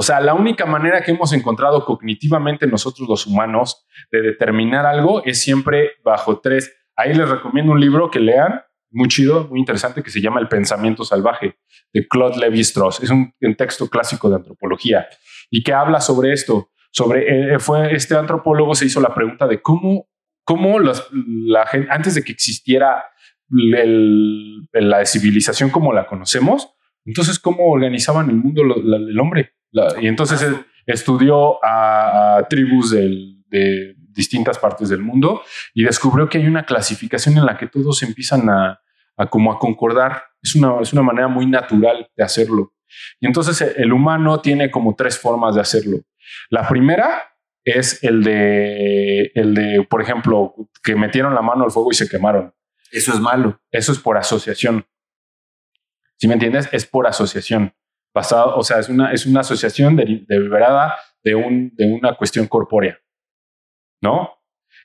O 0.00 0.02
sea, 0.02 0.20
la 0.20 0.32
única 0.32 0.64
manera 0.64 1.02
que 1.02 1.10
hemos 1.10 1.32
encontrado 1.32 1.84
cognitivamente 1.84 2.68
nosotros 2.68 3.08
los 3.08 3.26
humanos 3.26 3.84
de 4.12 4.22
determinar 4.22 4.86
algo 4.86 5.24
es 5.24 5.40
siempre 5.40 5.90
bajo 6.04 6.38
tres. 6.38 6.72
Ahí 6.94 7.14
les 7.14 7.28
recomiendo 7.28 7.72
un 7.72 7.80
libro 7.80 8.08
que 8.08 8.20
lean, 8.20 8.62
muy 8.92 9.08
chido, 9.08 9.48
muy 9.48 9.58
interesante, 9.58 10.04
que 10.04 10.10
se 10.10 10.20
llama 10.20 10.38
El 10.38 10.46
pensamiento 10.46 11.02
salvaje, 11.02 11.58
de 11.92 12.06
Claude 12.06 12.36
Lévi-Strauss. 12.38 13.02
Es 13.02 13.10
un, 13.10 13.34
texto 13.56 13.88
clásico 13.88 14.30
de 14.30 14.36
antropología 14.36 15.08
y 15.50 15.64
que 15.64 15.72
habla 15.72 16.00
sobre 16.00 16.32
esto. 16.32 16.70
Sobre, 16.92 17.54
eh, 17.54 17.58
fue 17.58 17.92
este 17.92 18.14
antropólogo 18.14 18.76
se 18.76 18.86
hizo 18.86 19.00
la 19.00 19.12
pregunta 19.12 19.48
de 19.48 19.60
cómo 19.60 20.06
cómo 20.44 20.78
los- 20.78 21.10
antes 21.90 22.14
de 22.14 22.22
que 22.22 22.32
existiera 22.32 23.04
la 23.50 25.04
civilización 25.04 25.70
como 25.70 25.92
la 25.92 26.06
conocemos, 26.06 26.70
entonces 27.08 27.38
cómo 27.38 27.66
organizaban 27.70 28.30
el 28.30 28.36
mundo 28.36 28.62
lo- 28.64 28.82
la- 28.82 28.96
el 28.98 29.18
hombre. 29.18 29.52
La- 29.72 29.94
y 30.00 30.06
entonces 30.06 30.40
él 30.42 30.56
estudió 30.86 31.62
a, 31.64 32.36
a 32.38 32.48
tribus 32.48 32.90
del- 32.92 33.42
de 33.48 33.94
distintas 34.10 34.58
partes 34.58 34.88
del 34.88 35.00
mundo 35.02 35.42
y 35.74 35.84
descubrió 35.84 36.28
que 36.28 36.38
hay 36.38 36.46
una 36.46 36.64
clasificación 36.64 37.36
en 37.38 37.46
la 37.46 37.56
que 37.56 37.66
todos 37.68 38.02
empiezan 38.02 38.48
a, 38.50 38.80
a 39.16 39.26
como 39.28 39.52
a 39.52 39.58
concordar. 39.58 40.22
Es 40.42 40.54
una, 40.54 40.80
es 40.80 40.92
una 40.92 41.02
manera 41.02 41.28
muy 41.28 41.46
natural 41.46 42.08
de 42.16 42.24
hacerlo. 42.24 42.72
Y 43.20 43.26
entonces 43.26 43.60
eh, 43.60 43.74
el 43.76 43.92
humano 43.92 44.40
tiene 44.40 44.70
como 44.70 44.94
tres 44.96 45.18
formas 45.18 45.54
de 45.54 45.60
hacerlo. 45.60 45.98
La 46.50 46.66
primera 46.68 47.22
es 47.64 48.02
el 48.02 48.22
de, 48.24 49.30
el 49.34 49.54
de, 49.54 49.86
por 49.88 50.00
ejemplo, 50.02 50.54
que 50.82 50.94
metieron 50.96 51.34
la 51.34 51.42
mano 51.42 51.64
al 51.64 51.70
fuego 51.70 51.90
y 51.92 51.94
se 51.94 52.08
quemaron. 52.08 52.52
Eso 52.90 53.12
es 53.12 53.20
malo. 53.20 53.60
Eso 53.70 53.92
es 53.92 53.98
por 53.98 54.16
asociación. 54.16 54.84
¿Sí 56.18 56.26
me 56.28 56.34
entiendes? 56.34 56.68
Es 56.72 56.86
por 56.86 57.06
asociación. 57.06 57.74
Basado, 58.14 58.56
o 58.56 58.62
sea, 58.64 58.78
es 58.80 58.88
una, 58.88 59.12
es 59.12 59.26
una 59.26 59.40
asociación 59.40 59.94
deliberada 59.96 60.96
de, 61.22 61.34
un, 61.34 61.70
de 61.76 61.86
una 61.92 62.14
cuestión 62.16 62.46
corpórea. 62.46 62.98
¿No? 64.02 64.30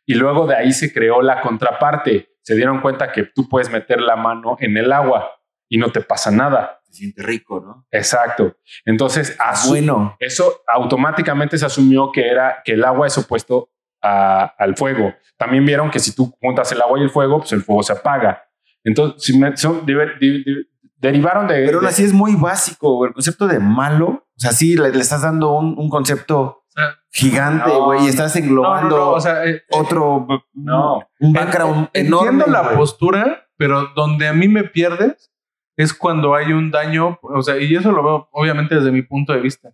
Y 0.05 0.15
luego 0.15 0.47
de 0.47 0.55
ahí 0.55 0.71
se 0.73 0.91
creó 0.93 1.21
la 1.21 1.41
contraparte. 1.41 2.29
Se 2.41 2.55
dieron 2.55 2.81
cuenta 2.81 3.11
que 3.11 3.23
tú 3.23 3.47
puedes 3.47 3.69
meter 3.71 4.01
la 4.01 4.15
mano 4.15 4.57
en 4.59 4.75
el 4.77 4.91
agua 4.91 5.31
y 5.69 5.77
no 5.77 5.91
te 5.91 6.01
pasa 6.01 6.29
nada. 6.31 6.79
Se 6.83 6.93
siente 6.93 7.23
rico, 7.23 7.61
¿no? 7.61 7.85
Exacto. 7.91 8.57
Entonces, 8.85 9.37
asu- 9.39 9.69
Bueno, 9.69 10.15
eso 10.19 10.61
automáticamente 10.67 11.57
se 11.57 11.65
asumió 11.65 12.11
que 12.11 12.27
era 12.27 12.61
que 12.65 12.73
el 12.73 12.83
agua 12.83 13.07
es 13.07 13.17
opuesto 13.17 13.69
a- 14.01 14.53
al 14.57 14.75
fuego. 14.75 15.15
También 15.37 15.65
vieron 15.65 15.89
que 15.89 15.99
si 15.99 16.13
tú 16.13 16.35
juntas 16.41 16.71
el 16.73 16.81
agua 16.81 16.99
y 16.99 17.03
el 17.03 17.09
fuego, 17.09 17.39
pues 17.39 17.53
el 17.53 17.61
fuego 17.63 17.81
se 17.83 17.93
apaga. 17.93 18.43
Entonces, 18.83 19.23
si 19.23 19.39
me- 19.39 19.55
son- 19.55 19.85
de- 19.85 19.95
de- 20.19 20.65
derivaron 21.03 21.47
de. 21.47 21.63
pero 21.65 21.77
aún 21.77 21.85
de- 21.85 21.89
así 21.91 22.03
es 22.03 22.13
muy 22.13 22.35
básico. 22.35 23.05
El 23.05 23.13
concepto 23.13 23.45
de 23.47 23.59
malo, 23.59 24.07
o 24.07 24.39
sea, 24.39 24.51
sí 24.51 24.75
le, 24.75 24.89
le 24.91 24.99
estás 24.99 25.21
dando 25.21 25.51
un, 25.51 25.75
un 25.77 25.89
concepto 25.89 26.63
gigante, 27.11 27.69
No, 27.69 27.85
güey, 27.85 28.05
y 28.05 28.07
estás 28.07 28.35
no, 28.35 28.41
no, 28.41 28.45
englobando 28.47 28.97
no, 28.97 29.09
o 29.11 29.19
sea, 29.21 29.45
eh, 29.45 29.61
otro, 29.69 30.25
No. 30.53 31.07
un 31.19 31.31
background 31.33 31.89
en- 31.93 32.07
enorme. 32.07 32.29
Entiendo 32.31 32.51
la 32.59 32.75
postura, 32.75 33.47
pero 33.57 33.89
donde 33.95 34.27
a 34.27 34.33
mí 34.33 34.47
me 34.47 34.63
pierdes 34.63 35.31
es 35.77 35.93
cuando 35.93 36.33
hay 36.33 36.51
un 36.51 36.71
daño, 36.71 37.19
o 37.21 37.41
sea, 37.43 37.57
y 37.57 37.75
eso 37.75 37.91
lo 37.91 38.03
veo 38.03 38.29
obviamente 38.31 38.73
desde 38.75 38.91
mi 38.91 39.03
punto 39.03 39.33
de 39.33 39.39
vista. 39.41 39.69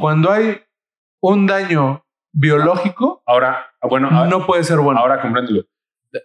Cuando 0.00 0.30
hay 0.30 0.60
un 1.20 1.46
daño 1.46 2.04
biológico, 2.32 3.22
Ahora, 3.26 3.66
bueno, 3.82 4.08
ahora, 4.12 4.30
no 4.30 4.46
puede 4.46 4.62
ser 4.64 4.78
bueno. 4.78 5.00
ahora 5.00 5.20
compréndelo. 5.20 5.64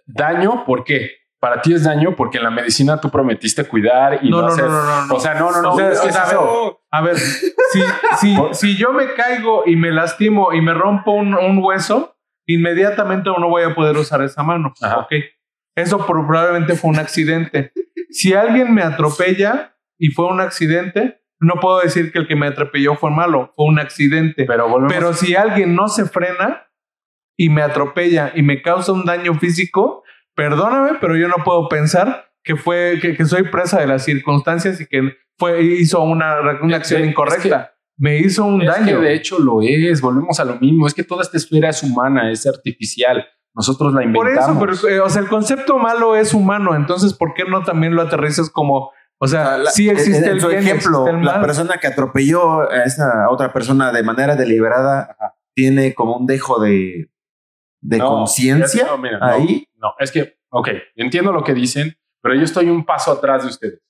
Daño, 0.06 0.64
¿por 0.64 0.84
qué? 0.84 1.10
Para 1.40 1.62
ti 1.62 1.72
es 1.72 1.84
daño 1.84 2.14
porque 2.16 2.36
en 2.38 2.44
la 2.44 2.50
medicina 2.50 3.00
tú 3.00 3.08
prometiste 3.10 3.64
cuidar 3.64 4.20
y 4.22 4.28
no, 4.30 4.42
no, 4.42 4.48
no, 4.48 4.52
hacer- 4.52 4.68
no, 4.68 5.06
no. 5.06 5.14
O 5.14 5.20
sea, 5.20 5.34
no, 5.34 5.50
no, 5.50 5.62
no. 5.62 5.72
O 5.72 5.76
sea, 5.78 5.90
es 5.90 6.00
que 6.00 6.08
es 6.10 6.16
eso. 6.16 6.82
A 6.90 7.00
ver, 7.00 7.16
si, 7.18 7.52
si, 8.20 8.36
si 8.52 8.76
yo 8.76 8.92
me 8.92 9.14
caigo 9.14 9.62
y 9.66 9.74
me 9.76 9.90
lastimo 9.90 10.52
y 10.52 10.60
me 10.60 10.74
rompo 10.74 11.12
un, 11.12 11.34
un 11.34 11.58
hueso, 11.64 12.14
inmediatamente 12.46 13.30
no 13.38 13.48
voy 13.48 13.62
a 13.62 13.74
poder 13.74 13.96
usar 13.96 14.20
esa 14.22 14.42
mano. 14.42 14.74
Ajá. 14.82 14.98
Ok. 14.98 15.12
eso 15.76 16.04
probablemente 16.06 16.74
fue 16.76 16.90
un 16.90 16.98
accidente. 16.98 17.72
Si 18.10 18.34
alguien 18.34 18.74
me 18.74 18.82
atropella 18.82 19.76
y 19.98 20.08
fue 20.10 20.26
un 20.26 20.40
accidente, 20.40 21.22
no 21.40 21.54
puedo 21.54 21.80
decir 21.80 22.12
que 22.12 22.18
el 22.18 22.28
que 22.28 22.36
me 22.36 22.48
atropelló 22.48 22.96
fue 22.96 23.10
malo, 23.10 23.52
fue 23.56 23.64
un 23.66 23.78
accidente. 23.78 24.44
Pero 24.44 24.68
volvemos. 24.68 24.92
Pero 24.92 25.12
si 25.14 25.34
alguien 25.36 25.74
no 25.74 25.88
se 25.88 26.04
frena 26.04 26.66
y 27.38 27.48
me 27.48 27.62
atropella 27.62 28.32
y 28.34 28.42
me 28.42 28.60
causa 28.60 28.92
un 28.92 29.06
daño 29.06 29.32
físico, 29.34 30.02
perdóname, 30.34 30.98
pero 31.00 31.16
yo 31.16 31.28
no 31.28 31.36
puedo 31.44 31.68
pensar 31.68 32.26
que 32.42 32.56
fue 32.56 32.98
que, 33.00 33.16
que 33.16 33.24
soy 33.26 33.44
presa 33.44 33.80
de 33.80 33.86
las 33.86 34.04
circunstancias 34.04 34.80
y 34.80 34.86
que 34.86 35.12
fue 35.38 35.62
hizo 35.62 36.00
una, 36.02 36.36
una 36.62 36.76
acción 36.76 37.00
Es 37.00 37.04
que- 37.06 37.10
incorrecta. 37.10 37.74
me 37.98 38.18
hizo 38.18 38.44
un 38.44 38.62
Es 38.62 38.68
daño. 38.68 38.86
que 39.00 39.06
de 39.06 39.14
hecho 39.14 39.38
lo 39.38 39.60
es, 39.62 40.00
volvemos 40.00 40.40
a 40.40 40.44
lo 40.44 40.56
mismo, 40.58 40.86
es 40.86 40.94
que 40.94 41.04
toda 41.04 41.22
esta 41.22 41.36
esfera 41.36 41.68
es 41.68 41.82
humana, 41.82 42.30
es 42.30 42.46
artificial, 42.46 43.26
nosotros 43.54 43.92
la 43.92 43.98
Por 44.12 44.28
inventamos. 44.28 44.72
eso, 44.72 44.82
pero, 44.86 44.94
eh, 44.96 45.00
o 45.00 45.08
sea, 45.10 45.20
el 45.22 45.28
concepto 45.28 45.76
malo 45.78 46.16
es 46.16 46.32
humano, 46.32 46.74
entonces, 46.74 47.12
¿por 47.12 47.34
qué 47.34 47.44
no 47.44 47.62
también 47.62 47.94
lo 47.94 48.00
aterrizas 48.02 48.48
como, 48.48 48.90
o 49.18 49.26
sea, 49.26 49.58
La- 49.58 49.70
sí 49.70 49.90
existe 49.90 50.24
en 50.24 50.32
el 50.32 50.40
su 50.40 50.48
bien, 50.48 50.60
ejemplo, 50.60 51.00
existe 51.06 51.20
el 51.20 51.26
la 51.26 51.40
persona 51.42 51.76
que 51.78 51.88
atropelló 51.88 52.70
a 52.70 52.84
esa 52.84 53.28
otra 53.28 53.52
persona 53.52 53.92
de 53.92 54.02
manera 54.02 54.34
deliberada 54.36 55.16
tiene 55.54 55.92
como 55.94 56.16
un 56.16 56.26
dejo 56.26 56.58
de, 56.60 57.10
de 57.82 57.98
No, 57.98 58.08
conciencia 58.08 58.86
no, 58.96 59.24
ahí. 59.26 59.66
No, 59.80 59.94
es 59.98 60.12
que, 60.12 60.38
ok, 60.50 60.68
entiendo 60.96 61.32
lo 61.32 61.42
que 61.42 61.54
dicen, 61.54 61.96
pero 62.22 62.34
yo 62.34 62.42
estoy 62.42 62.68
un 62.68 62.84
paso 62.84 63.12
atrás 63.12 63.42
de 63.42 63.48
ustedes. 63.48 63.80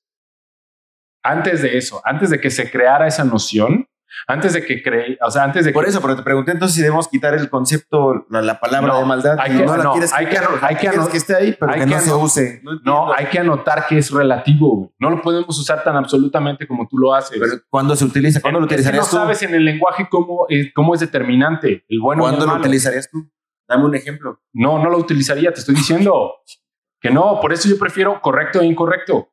Antes 1.23 1.61
de 1.63 1.77
eso, 1.77 2.01
antes 2.05 2.31
de 2.31 2.41
que 2.41 2.51
se 2.51 2.71
creara 2.71 3.07
esa 3.07 3.25
noción, 3.25 3.87
antes 4.27 4.55
de 4.55 4.65
que 4.65 4.83
cre 4.83 5.19
o 5.25 5.31
sea, 5.31 5.45
antes 5.45 5.65
de 5.65 5.73
Por 5.73 5.85
que 5.85 5.91
eso, 5.91 6.01
pero 6.01 6.17
te 6.17 6.23
pregunté 6.23 6.51
entonces 6.53 6.75
si 6.75 6.83
debemos 6.83 7.07
quitar 7.09 7.35
el 7.35 7.49
concepto, 7.51 8.27
la, 8.31 8.41
la 8.43 8.59
palabra 8.59 8.93
No, 8.95 8.99
de 9.01 9.05
maldad. 9.05 9.37
hay 9.39 9.57
que- 9.57 9.65
no 9.65 9.77
la 9.77 9.85
no, 9.85 9.93
quieres 9.93 10.13
hay 10.13 10.27
que 10.27 10.39
hay 10.39 10.75
que 10.75 10.81
quieres 10.81 10.99
ano- 10.99 11.09
que 11.09 11.17
esté 11.19 11.35
ahí, 11.37 11.53
pero 11.59 11.73
hay 11.73 11.81
que 11.81 11.87
que 11.87 11.91
no 11.95 12.01
se 12.01 12.11
ano- 12.11 12.19
use. 12.19 12.61
No, 12.65 12.73
entiendo. 12.73 13.15
hay 13.17 13.27
que 13.27 13.39
anotar 13.39 13.87
que 13.87 13.99
es 13.99 14.11
relativo. 14.11 14.77
güey. 14.77 14.91
No 14.99 15.11
lo 15.11 15.23
podemos 15.23 15.57
usar 15.59 15.85
tan 15.85 15.95
absolutamente 15.97 16.67
como 16.67 16.89
tú 16.89 16.99
lo 16.99 17.15
haces. 17.15 17.39
Pero 17.39 17.53
¿cuándo 17.69 17.95
se 17.95 18.05
utiliza? 18.05 18.41
¿Cuándo 18.41 18.59
lo 18.61 18.67
Es 18.67 18.71
que 18.71 18.75
utilizarías 18.77 19.05
no 19.05 19.11
tú? 19.11 19.17
sabes 19.17 19.43
en 19.43 19.55
el 19.55 19.65
lenguaje 19.65 20.09
cómo, 20.11 20.47
es- 20.49 20.73
cómo 20.75 20.95
es 20.95 21.01
determinante 21.01 21.85
el 21.89 22.01
bueno 22.01 22.23
y 22.23 22.25
el 22.25 22.31
¿Cuándo 22.31 22.47
lo 22.47 22.53
malo. 22.53 22.65
utilizarías 22.65 23.09
tú? 23.11 23.31
Dame 23.71 23.85
un 23.85 23.95
ejemplo. 23.95 24.41
No, 24.53 24.83
no 24.83 24.91
lo 24.91 24.99
utilizaría, 24.99 25.53
te 25.53 25.61
estoy 25.61 25.77
diciendo 25.77 26.35
que 27.01 27.09
no. 27.11 27.39
Por 27.41 27.53
eso 27.53 27.69
yo 27.69 27.79
prefiero 27.79 28.21
correcto 28.21 28.61
e 28.61 28.67
incorrecto. 28.67 29.29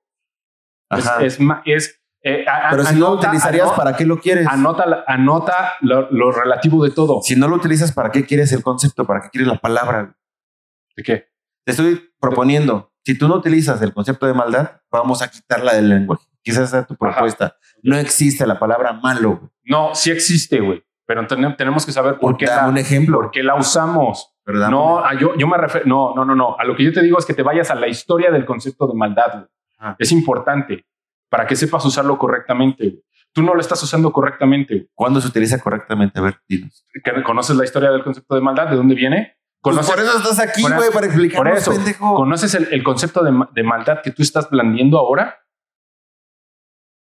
Es, 0.92 1.08
Ajá. 1.08 1.24
es, 1.26 1.40
ma- 1.40 1.64
es, 1.66 2.00
eh, 2.24 2.46
a- 2.48 2.70
pero 2.70 2.84
si 2.86 2.94
no 2.96 3.08
lo 3.10 3.12
utilizarías, 3.16 3.64
anota- 3.68 3.76
¿para 3.84 3.98
qué 3.98 4.06
lo 4.06 4.20
quieres? 4.22 4.46
Anota, 4.48 5.04
anota 5.08 5.74
lo, 5.82 6.10
lo 6.12 6.32
relativo 6.32 6.84
de 6.84 6.92
todo. 6.92 7.22
Si 7.24 7.36
no 7.36 7.48
lo 7.48 7.56
utilizas, 7.56 7.92
¿para 7.92 8.12
qué 8.12 8.26
quieres 8.26 8.52
el 8.54 8.62
concepto? 8.62 9.06
¿Para 9.08 9.22
qué 9.22 9.30
quieres 9.32 9.48
la 9.48 9.58
palabra? 9.58 10.16
¿De 10.96 11.04
qué? 11.04 11.26
Te 11.66 11.72
estoy 11.72 12.10
proponiendo, 12.20 12.94
si 13.04 13.18
tú 13.18 13.28
no 13.28 13.36
utilizas 13.36 13.82
el 13.82 13.92
concepto 13.94 14.28
de 14.28 14.34
maldad, 14.36 14.82
vamos 14.92 15.22
a 15.24 15.30
quitarla 15.32 15.74
del 15.74 15.90
lenguaje. 15.90 16.26
Quizás 16.44 16.70
sea 16.70 16.86
tu 16.86 16.96
propuesta. 16.96 17.58
No 17.84 17.98
existe 17.98 18.46
la 18.48 18.58
palabra 18.60 18.94
malo. 18.94 19.52
No, 19.66 19.94
sí 19.96 20.12
existe, 20.12 20.60
güey. 20.62 20.84
Pero 21.08 21.26
ten- 21.26 21.56
tenemos 21.56 21.86
que 21.86 21.92
saber 21.94 22.20
por 22.20 22.36
qué, 22.38 22.46
Dame 22.46 22.62
la, 22.64 22.68
un 22.68 22.78
ejemplo. 22.78 23.18
por 23.22 23.32
qué 23.32 23.42
la 23.42 23.56
usamos. 23.56 24.36
Pero 24.44 24.70
No, 24.70 24.98
un- 24.98 25.06
a- 25.06 25.14
yo, 25.18 25.36
yo 25.38 25.48
me 25.48 25.58
refiero. 25.58 25.88
No, 25.88 26.14
no, 26.14 26.26
no, 26.26 26.36
no. 26.36 26.56
A 26.60 26.66
lo 26.66 26.76
que 26.76 26.84
yo 26.84 26.92
te 26.94 27.02
digo 27.02 27.18
es 27.18 27.26
que 27.26 27.34
te 27.34 27.44
vayas 27.44 27.72
a 27.72 27.76
la 27.76 27.88
historia 27.88 28.30
del 28.30 28.46
concepto 28.46 28.86
de 28.88 28.94
maldad. 28.94 29.48
Ajá. 29.80 29.96
Es 29.98 30.12
importante 30.12 30.86
para 31.30 31.48
que 31.48 31.56
sepas 31.56 31.84
usarlo 31.86 32.18
correctamente. 32.18 33.00
Tú 33.32 33.42
no 33.42 33.54
lo 33.54 33.62
estás 33.62 33.82
usando 33.84 34.12
correctamente. 34.12 34.90
¿Cuándo 34.94 35.22
se 35.22 35.28
utiliza 35.30 35.60
correctamente? 35.60 36.20
A 36.20 36.24
ver, 36.24 36.40
dinos. 36.48 36.86
¿Que- 37.04 37.24
¿Conoces 37.24 37.56
la 37.56 37.64
historia 37.64 37.90
del 37.92 38.04
concepto 38.04 38.36
de 38.36 38.42
maldad? 38.42 38.68
¿De 38.70 38.76
dónde 38.76 38.96
viene? 38.96 39.38
Pues 39.62 39.76
¿Conoces, 39.76 39.96
por 39.96 40.04
eso 40.04 40.18
estás 40.18 40.40
aquí, 40.40 40.62
por 40.62 40.72
güey, 40.76 40.88
para 40.90 40.94
por 40.94 41.04
explicarnos, 41.06 41.58
eso, 41.58 41.72
pendejo. 41.72 42.16
¿conoces 42.16 42.54
el, 42.54 42.68
el 42.72 42.84
concepto 42.84 43.24
de 43.24 43.64
maldad 43.64 44.02
que 44.04 44.12
tú 44.12 44.22
estás 44.22 44.50
blandiendo 44.50 44.98
ahora? 45.00 45.38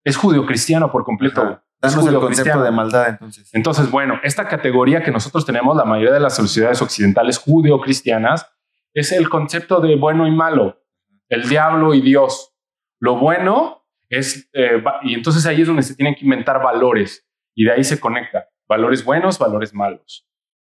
Es 0.05 0.17
judeocristiano 0.17 0.91
por 0.91 1.05
completo. 1.05 1.43
Ajá. 1.43 1.63
Danos 1.91 2.07
el 2.07 2.21
concepto 2.21 2.63
de 2.63 2.71
maldad, 2.71 3.09
entonces. 3.09 3.51
Entonces, 3.53 3.91
bueno, 3.91 4.21
esta 4.23 4.49
categoría 4.49 5.03
que 5.03 5.11
nosotros 5.11 5.45
tenemos, 5.45 5.77
la 5.77 5.85
mayoría 5.85 6.13
de 6.13 6.21
las 6.21 6.37
sociedades 6.37 6.83
occidentales 6.83 7.39
judeocristianas, 7.39 8.47
es 8.95 9.13
el 9.13 9.29
concepto 9.29 9.81
de 9.81 9.97
bueno 9.97 10.27
y 10.27 10.31
malo, 10.31 10.83
el 11.29 11.49
diablo 11.49 11.95
y 11.95 12.01
Dios. 12.01 12.55
Lo 12.99 13.17
bueno 13.17 13.87
es, 14.09 14.49
eh, 14.53 14.83
y 15.03 15.15
entonces 15.15 15.45
ahí 15.47 15.61
es 15.61 15.67
donde 15.67 15.83
se 15.83 15.95
tienen 15.95 16.15
que 16.15 16.25
inventar 16.25 16.63
valores, 16.63 17.27
y 17.55 17.65
de 17.65 17.73
ahí 17.73 17.85
se 17.85 18.01
conecta, 18.01 18.47
valores 18.69 19.05
buenos, 19.05 19.39
valores 19.39 19.75
malos. 19.75 20.27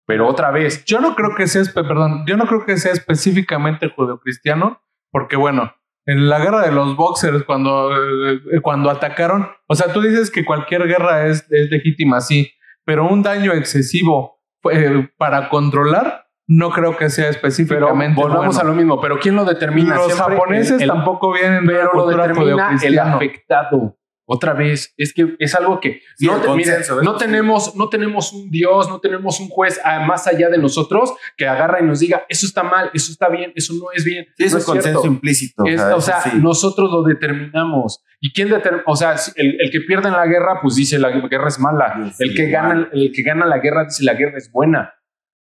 Pero 0.06 0.28
otra 0.28 0.50
vez, 0.50 0.84
Yo 0.86 1.00
no 1.00 1.16
creo 1.16 1.36
que 1.36 1.48
sea, 1.48 1.64
perdón, 1.74 2.26
yo 2.26 2.36
no 2.36 2.48
creo 2.48 2.66
que 2.66 2.78
sea 2.78 2.92
específicamente 2.92 3.90
judeocristiano, 3.90 4.82
porque 5.12 5.36
bueno, 5.36 5.74
en 6.06 6.28
la 6.30 6.40
guerra 6.40 6.62
de 6.62 6.72
los 6.72 6.96
boxers, 6.96 7.44
cuando, 7.44 7.92
eh, 7.96 8.40
cuando 8.62 8.90
atacaron, 8.90 9.48
o 9.68 9.76
sea, 9.76 9.94
tú 9.94 10.02
dices 10.02 10.32
que 10.32 10.44
cualquier 10.46 10.88
guerra 10.88 11.28
es, 11.28 11.46
es 11.52 11.70
legítima, 11.70 12.20
sí, 12.22 12.52
pero 12.86 13.08
un 13.08 13.22
daño 13.22 13.54
excesivo 13.54 14.40
eh, 14.72 15.08
para 15.18 15.50
controlar, 15.50 16.26
no 16.48 16.72
creo 16.72 16.98
que 16.98 17.10
sea 17.12 17.26
pero 17.26 17.32
específicamente. 17.36 18.20
volvamos 18.20 18.56
bueno. 18.56 18.60
a 18.62 18.72
lo 18.72 18.76
mismo, 18.76 19.00
pero 19.00 19.20
¿quién 19.20 19.36
lo 19.36 19.46
determina? 19.46 19.96
Los 19.96 20.08
Siempre 20.14 20.36
japoneses 20.36 20.82
el- 20.82 20.88
tampoco 20.88 21.32
vienen 21.32 21.66
de 21.68 21.74
pero 21.76 21.92
una 21.94 22.02
lo 22.02 22.08
determina 22.08 22.78
el 22.82 23.00
afectado. 23.00 23.99
Otra 24.32 24.54
vez, 24.54 24.94
es 24.96 25.12
que 25.12 25.36
es 25.40 25.56
algo 25.56 25.80
que 25.80 26.02
Sí, 26.16 26.28
no, 26.28 26.38
te- 26.40 26.46
consenso, 26.46 27.02
tenemos, 27.18 27.76
no 27.76 27.90
tenemos 27.90 28.32
un 28.32 28.52
Dios, 28.52 28.88
no 28.88 29.00
tenemos 29.00 29.40
un 29.40 29.50
juez 29.50 29.82
ah, 29.84 30.02
más 30.06 30.28
allá 30.28 30.50
de 30.50 30.60
nosotros 30.60 31.16
que 31.36 31.48
agarra 31.48 31.80
y 31.82 31.84
nos 31.84 32.00
diga 32.00 32.26
eso 32.30 32.46
está 32.46 32.62
mal, 32.62 32.92
eso 32.94 33.12
está 33.12 33.28
bien, 33.30 33.52
eso 33.56 33.74
no 33.74 33.86
es 33.92 34.06
bien. 34.06 34.28
Sí, 34.38 34.44
es 34.44 34.54
un 34.54 34.60
cierto. 34.62 34.72
consenso 34.82 35.08
implícito. 35.08 35.64
Es- 35.66 35.82
o 35.82 36.00
sea, 36.00 36.22
sí. 36.22 36.30
nosotros 36.36 36.92
lo 36.92 37.02
determinamos. 37.02 38.04
¿Y 38.20 38.32
quién 38.32 38.50
determina? 38.50 38.84
O 38.86 38.96
sea, 38.96 39.16
el, 39.36 39.60
el 39.62 39.72
que 39.72 39.82
pierde 39.82 40.10
en 40.10 40.14
la 40.14 40.28
guerra, 40.28 40.60
pues 40.62 40.76
dice 40.76 41.00
la 41.00 41.10
guerra 41.10 41.48
es 41.48 41.60
mala. 41.60 42.12
El 42.20 42.36
que 42.36 42.50
gana, 42.52 42.88
el 42.94 43.12
que 43.12 43.24
gana 43.24 43.46
la 43.48 43.58
guerra 43.58 43.86
dice 43.86 44.04
la 44.04 44.14
guerra 44.14 44.38
es 44.38 44.52
buena. 44.52 44.94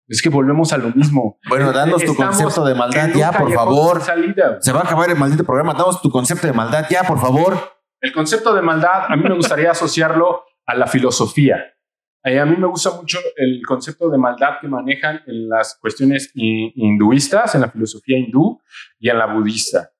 Es 0.09 0.21
que 0.21 0.29
volvemos 0.29 0.71
a 0.71 0.77
lo 0.77 0.89
mismo. 0.91 1.39
Bueno, 1.49 1.71
danos 1.71 2.03
tu 2.03 2.11
Estamos 2.11 2.37
concepto 2.37 2.63
de 2.65 2.75
maldad 2.75 3.09
ya, 3.15 3.31
por 3.31 3.51
favor. 3.51 4.01
salida. 4.01 4.57
Se 4.61 4.71
va 4.71 4.81
a 4.81 4.83
acabar 4.83 5.09
el 5.09 5.17
maldito 5.17 5.43
programa. 5.43 5.73
Danos 5.73 6.01
tu 6.01 6.09
concepto 6.11 6.45
de 6.47 6.53
maldad 6.53 6.85
ya, 6.89 7.03
por 7.03 7.19
favor. 7.19 7.76
El 8.01 8.11
concepto 8.13 8.53
de 8.53 8.61
maldad, 8.61 9.05
a 9.07 9.15
mí 9.15 9.23
me 9.23 9.35
gustaría 9.35 9.71
asociarlo 9.71 10.43
a 10.65 10.75
la 10.75 10.87
filosofía. 10.87 11.73
Eh, 12.23 12.39
a 12.39 12.45
mí 12.45 12.55
me 12.57 12.67
gusta 12.67 12.91
mucho 12.95 13.19
el 13.37 13.61
concepto 13.65 14.09
de 14.09 14.17
maldad 14.17 14.59
que 14.59 14.67
manejan 14.67 15.21
en 15.25 15.47
las 15.49 15.77
cuestiones 15.79 16.31
hi- 16.35 16.73
hinduistas, 16.75 17.55
en 17.55 17.61
la 17.61 17.69
filosofía 17.71 18.17
hindú 18.17 18.59
y 18.99 19.09
en 19.09 19.17
la 19.17 19.27
budista. 19.27 19.91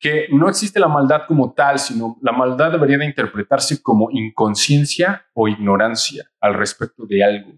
Que 0.00 0.28
no 0.30 0.48
existe 0.48 0.78
la 0.78 0.88
maldad 0.88 1.22
como 1.26 1.54
tal, 1.54 1.78
sino 1.78 2.18
la 2.22 2.32
maldad 2.32 2.70
debería 2.70 2.98
de 2.98 3.06
interpretarse 3.06 3.82
como 3.82 4.10
inconsciencia 4.12 5.26
o 5.34 5.48
ignorancia 5.48 6.30
al 6.40 6.54
respecto 6.54 7.04
de 7.06 7.24
algo. 7.24 7.52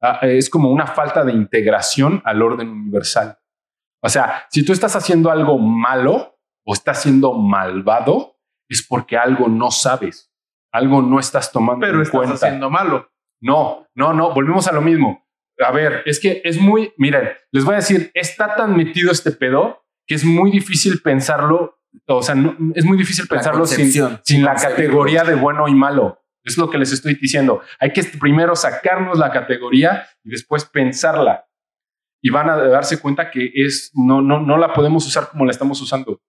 Ah, 0.00 0.20
es 0.22 0.48
como 0.48 0.70
una 0.70 0.86
falta 0.86 1.22
de 1.24 1.32
integración 1.32 2.22
al 2.24 2.40
orden 2.40 2.68
universal. 2.70 3.36
O 4.02 4.08
sea, 4.08 4.44
si 4.50 4.64
tú 4.64 4.72
estás 4.72 4.96
haciendo 4.96 5.30
algo 5.30 5.58
malo 5.58 6.38
o 6.64 6.72
estás 6.72 7.02
siendo 7.02 7.34
malvado, 7.34 8.38
es 8.70 8.86
porque 8.86 9.16
algo 9.18 9.48
no 9.48 9.70
sabes, 9.70 10.32
algo 10.72 11.02
no 11.02 11.20
estás 11.20 11.52
tomando 11.52 11.80
pero 11.84 11.96
en 11.96 12.02
estás 12.02 12.16
cuenta. 12.16 12.34
haciendo 12.46 12.70
malo. 12.70 13.10
No, 13.42 13.86
no, 13.94 14.12
no, 14.12 14.32
volvemos 14.32 14.66
a 14.68 14.72
lo 14.72 14.80
mismo. 14.80 15.26
A 15.58 15.70
ver, 15.72 16.02
es 16.06 16.18
que 16.20 16.40
es 16.44 16.58
muy, 16.58 16.92
miren, 16.96 17.28
les 17.52 17.64
voy 17.64 17.74
a 17.74 17.78
decir, 17.78 18.10
está 18.14 18.54
tan 18.56 18.76
metido 18.76 19.10
este 19.12 19.30
pedo 19.32 19.84
que 20.06 20.14
es 20.14 20.24
muy 20.24 20.50
difícil 20.50 21.00
pensarlo, 21.02 21.78
o 22.06 22.22
sea, 22.22 22.34
no- 22.34 22.56
es 22.74 22.84
muy 22.84 22.96
difícil 22.96 23.26
La 23.28 23.36
pensarlo 23.36 23.66
sin, 23.66 23.90
sin 24.24 24.44
la 24.44 24.54
categoría 24.54 25.22
de 25.24 25.34
bueno 25.34 25.68
y 25.68 25.74
malo. 25.74 26.18
Es 26.42 26.56
lo 26.56 26.70
que 26.70 26.78
les 26.78 26.92
estoy 26.92 27.14
diciendo. 27.14 27.60
Hay 27.78 27.92
que 27.92 28.02
primero 28.04 28.56
sacarnos 28.56 29.18
la 29.18 29.30
categoría 29.30 30.06
y 30.24 30.30
después 30.30 30.64
pensarla. 30.64 31.46
Y 32.22 32.30
van 32.30 32.48
a 32.50 32.56
darse 32.56 32.98
cuenta 33.00 33.30
que 33.30 33.50
es, 33.54 33.90
no, 33.94 34.20
no, 34.22 34.40
no 34.40 34.56
la 34.56 34.72
podemos 34.72 35.06
usar 35.06 35.28
como 35.30 35.44
la 35.44 35.50
estamos 35.50 35.80
usando. 35.82 36.20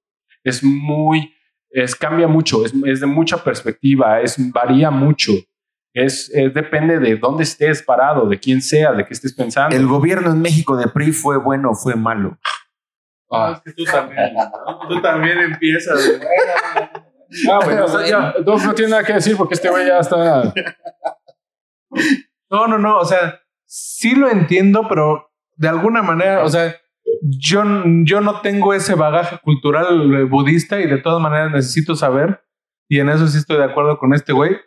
Es 0.43 0.63
muy, 0.63 1.33
es, 1.71 1.95
cambia 1.95 2.27
mucho, 2.27 2.65
es, 2.65 2.73
es 2.85 2.99
de 2.99 3.07
mucha 3.07 3.37
perspectiva, 3.43 4.19
es, 4.21 4.35
varía 4.51 4.91
mucho. 4.91 5.31
Es, 5.93 6.29
es- 6.33 6.53
depende 6.53 6.99
de 6.99 7.17
dónde 7.17 7.43
estés 7.43 7.81
parado, 7.83 8.27
de 8.27 8.39
quién 8.39 8.61
sea, 8.61 8.93
de 8.93 9.05
qué 9.05 9.13
estés 9.13 9.33
pensando. 9.33 9.75
El 9.75 9.87
gobierno 9.87 10.31
en 10.31 10.41
México 10.41 10.77
de 10.77 10.87
PRI 10.87 11.11
fue 11.11 11.37
bueno 11.37 11.71
o 11.71 11.75
fue 11.75 11.95
malo. 11.95 12.37
Ah. 13.33 13.53
es 13.55 13.61
que 13.61 13.71
tú 13.73 13.83
también, 13.89 14.33
tú 14.89 15.01
también 15.01 15.37
empiezas. 15.39 16.19
Ah, 17.49 17.59
bueno, 17.63 17.85
o 17.85 17.87
sea, 17.87 18.05
ya, 18.05 18.33
no, 18.45 18.57
no 18.57 18.73
tiene 18.73 18.91
nada 18.91 19.03
que 19.05 19.13
decir 19.13 19.37
porque 19.37 19.53
este 19.53 19.69
güey 19.69 19.87
ya 19.87 19.99
está. 19.99 20.53
No, 22.49 22.67
no, 22.67 22.77
no, 22.77 22.97
o 22.99 23.05
sea, 23.05 23.39
sí 23.65 24.15
lo 24.15 24.29
entiendo, 24.29 24.85
pero 24.89 25.31
de 25.55 25.69
alguna 25.69 26.01
manera, 26.01 26.43
o 26.43 26.49
sea, 26.49 26.75
yo, 27.21 27.63
yo 28.03 28.21
no 28.21 28.41
tengo 28.41 28.73
ese 28.73 28.95
bagaje 28.95 29.37
cultural 29.39 30.13
eh, 30.13 30.23
budista 30.23 30.79
y 30.79 30.87
de 30.87 30.97
todas 30.97 31.21
maneras 31.21 31.51
necesito 31.51 31.95
saber, 31.95 32.43
y 32.89 32.99
en 32.99 33.09
eso 33.09 33.27
sí 33.27 33.37
estoy 33.37 33.57
de 33.57 33.65
acuerdo 33.65 33.97
con 33.97 34.13
este 34.13 34.33
güey, 34.33 34.57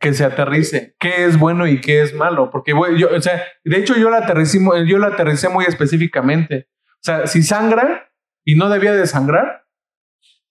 que 0.00 0.12
se 0.14 0.24
aterrice 0.24 0.94
qué 1.00 1.24
es 1.24 1.38
bueno 1.38 1.66
y 1.66 1.80
qué 1.80 2.02
es 2.02 2.14
malo, 2.14 2.50
porque 2.50 2.72
güey, 2.72 2.98
yo, 2.98 3.08
o 3.14 3.20
sea, 3.20 3.42
de 3.64 3.78
hecho 3.78 3.96
yo 3.96 4.10
lo 4.10 4.16
aterricé, 4.16 4.58
yo 4.86 4.98
lo 4.98 5.06
aterricé 5.06 5.48
muy 5.48 5.64
específicamente. 5.64 6.68
O 6.94 7.02
sea, 7.02 7.26
si 7.26 7.42
sangra 7.42 8.12
y 8.44 8.54
no 8.54 8.68
debía 8.68 8.92
de 8.92 9.06
sangrar. 9.06 9.66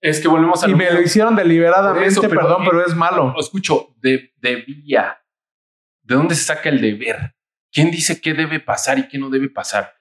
Es 0.02 0.19
que 0.19 0.28
volvemos 0.28 0.63
a 0.63 0.67
Y 0.67 0.71
lo 0.71 0.78
me 0.78 0.91
lo 0.91 1.02
hicieron 1.02 1.36
deliberadamente, 1.36 2.00
Por 2.00 2.08
eso, 2.08 2.21
pero- 2.21 2.41
perdón, 2.41 2.63
pero 2.63 2.86
es 2.86 2.95
malo. 2.95 3.34
Escucho, 3.39 3.95
de, 3.97 4.34
debía. 4.38 5.17
¿De 6.04 6.15
dónde 6.15 6.36
se 6.36 6.43
saca 6.43 6.69
el 6.69 6.80
deber? 6.80 7.36
¿Quién 7.71 7.89
dice 7.89 8.21
qué 8.21 8.34
debe 8.34 8.60
pasar 8.60 9.00
y 9.00 9.08
qué 9.08 9.17
no 9.17 9.30
debe 9.30 9.50
pasar? 9.50 9.96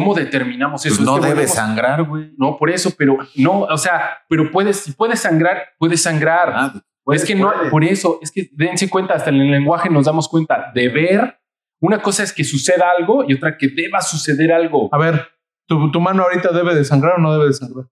¿Cómo 0.00 0.14
determinamos 0.14 0.84
eso? 0.86 0.96
Pues 0.96 1.00
Es 1.00 1.06
no 1.06 1.14
que 1.16 1.20
debe 1.28 1.34
volvemos- 1.42 1.54
sangrar, 1.54 2.02
güey. 2.04 2.32
No, 2.36 2.56
por 2.58 2.70
eso, 2.70 2.90
pero 2.96 3.18
no, 3.36 3.60
o 3.62 3.78
sea, 3.78 4.18
pero 4.28 4.50
puedes, 4.50 4.78
si 4.80 4.92
puedes 4.92 5.20
sangrar, 5.20 5.68
puedes 5.78 6.02
sangrar. 6.02 6.52
Ah, 6.54 6.72
es 7.12 7.24
que 7.24 7.34
no, 7.34 7.52
por 7.70 7.84
eso, 7.84 8.18
es 8.22 8.30
que 8.32 8.48
dense 8.52 8.88
cuenta, 8.90 9.14
hasta 9.14 9.30
en 9.30 9.36
el 9.40 9.50
lenguaje 9.50 9.88
nos 9.90 10.06
damos 10.06 10.28
cuenta, 10.28 10.70
deber, 10.74 11.40
una 11.80 12.00
cosa 12.02 12.22
es 12.22 12.32
que 12.32 12.42
suceda 12.44 12.90
algo 12.96 13.24
y 13.28 13.34
otra 13.34 13.56
que 13.58 13.68
deba 13.68 14.00
suceder 14.00 14.52
algo. 14.52 14.88
A 14.92 14.98
ver, 14.98 15.28
¿tu, 15.68 15.90
tu 15.92 16.00
mano 16.00 16.22
ahorita 16.24 16.50
debe 16.52 16.74
de 16.74 16.84
sangrar 16.84 17.14
o 17.16 17.18
no 17.18 17.32
debe 17.32 17.46
de 17.46 17.52
sangrar? 17.52 17.86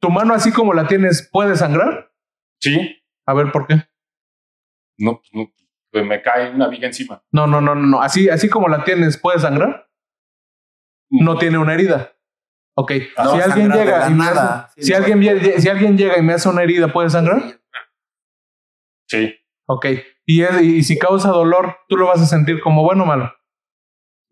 ¿Tu 0.00 0.10
mano 0.10 0.34
así 0.34 0.52
como 0.52 0.72
la 0.74 0.86
tienes 0.86 1.28
puede 1.32 1.56
sangrar? 1.56 2.12
Sí, 2.60 3.02
A 3.26 3.34
ver, 3.34 3.50
¿por 3.52 3.66
qué? 3.66 3.84
no, 4.98 5.20
no, 5.32 5.52
pues 5.90 6.04
me 6.06 6.22
cae 6.22 6.50
una 6.54 6.68
viga 6.68 6.86
encima. 6.86 7.22
No, 7.32 7.46
no, 7.46 7.60
no, 7.60 7.74
no, 7.74 7.86
no. 7.86 8.02
Así, 8.02 8.28
así 8.28 8.48
como 8.48 8.68
la 8.68 8.84
tienes 8.84 9.16
puede 9.18 9.38
sangrar. 9.40 9.88
No 11.20 11.38
tiene 11.38 11.58
una 11.58 11.74
herida. 11.74 12.12
Ok. 12.74 12.92
No, 13.18 13.34
si 13.34 13.40
alguien 13.42 13.70
llega 13.70 14.08
y 14.08 14.10
me 14.14 14.24
nada. 14.24 14.64
hace- 14.64 14.82
si 14.82 14.94
alguien 14.94 15.20
vie- 15.20 15.58
si 15.58 15.68
alguien 15.68 15.96
llega 15.98 16.18
y 16.18 16.22
me 16.22 16.32
hace 16.32 16.48
una 16.48 16.62
herida, 16.62 16.88
¿puede 16.92 17.10
sangrar? 17.10 17.42
Sí, 19.06 19.34
Ok. 19.66 19.86
Y, 20.26 20.42
es- 20.42 20.62
y 20.62 20.82
si 20.82 20.98
causa 20.98 21.28
dolor, 21.30 21.76
¿tú 21.88 21.96
lo 21.96 22.06
vas 22.06 22.20
a 22.20 22.26
sentir 22.26 22.60
como 22.60 22.82
bueno 22.82 23.04
o 23.04 23.06
malo? 23.06 23.32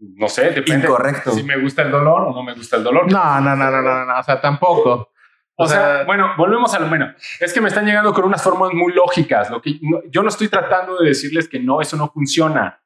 no 0.02 0.28
sé, 0.28 0.50
depende. 0.50 0.86
Incorrecto. 0.86 1.30
Si 1.32 1.42
me 1.42 1.58
gusta 1.60 1.82
el 1.82 1.90
dolor 1.90 2.22
o 2.28 2.32
no 2.32 2.42
me 2.42 2.54
gusta 2.54 2.76
el 2.76 2.84
dolor. 2.84 3.10
No, 3.12 3.40
no, 3.42 3.54
no, 3.54 3.70
no, 3.70 3.82
no, 3.82 4.04
no. 4.06 4.18
O 4.18 4.22
sea, 4.22 4.40
tampoco. 4.40 5.10
O 5.56 5.66
sea, 5.66 6.04
bueno, 6.04 6.30
volvemos 6.38 6.72
a 6.72 6.78
lo 6.80 6.88
bueno. 6.88 7.12
Es 7.38 7.52
que 7.52 7.60
me 7.60 7.68
están 7.68 7.84
llegando 7.84 8.14
con 8.14 8.24
unas 8.24 8.42
formas 8.42 8.72
muy 8.72 8.94
lógicas. 8.94 9.50
Lo 9.50 9.60
que 9.60 9.78
no- 9.82 10.00
yo 10.08 10.22
no 10.22 10.30
estoy 10.30 10.48
tratando 10.48 10.96
de 10.98 11.08
decirles 11.08 11.46
que 11.50 11.60
no, 11.60 11.82
eso 11.82 11.98
no 11.98 12.08
funciona. 12.08 12.82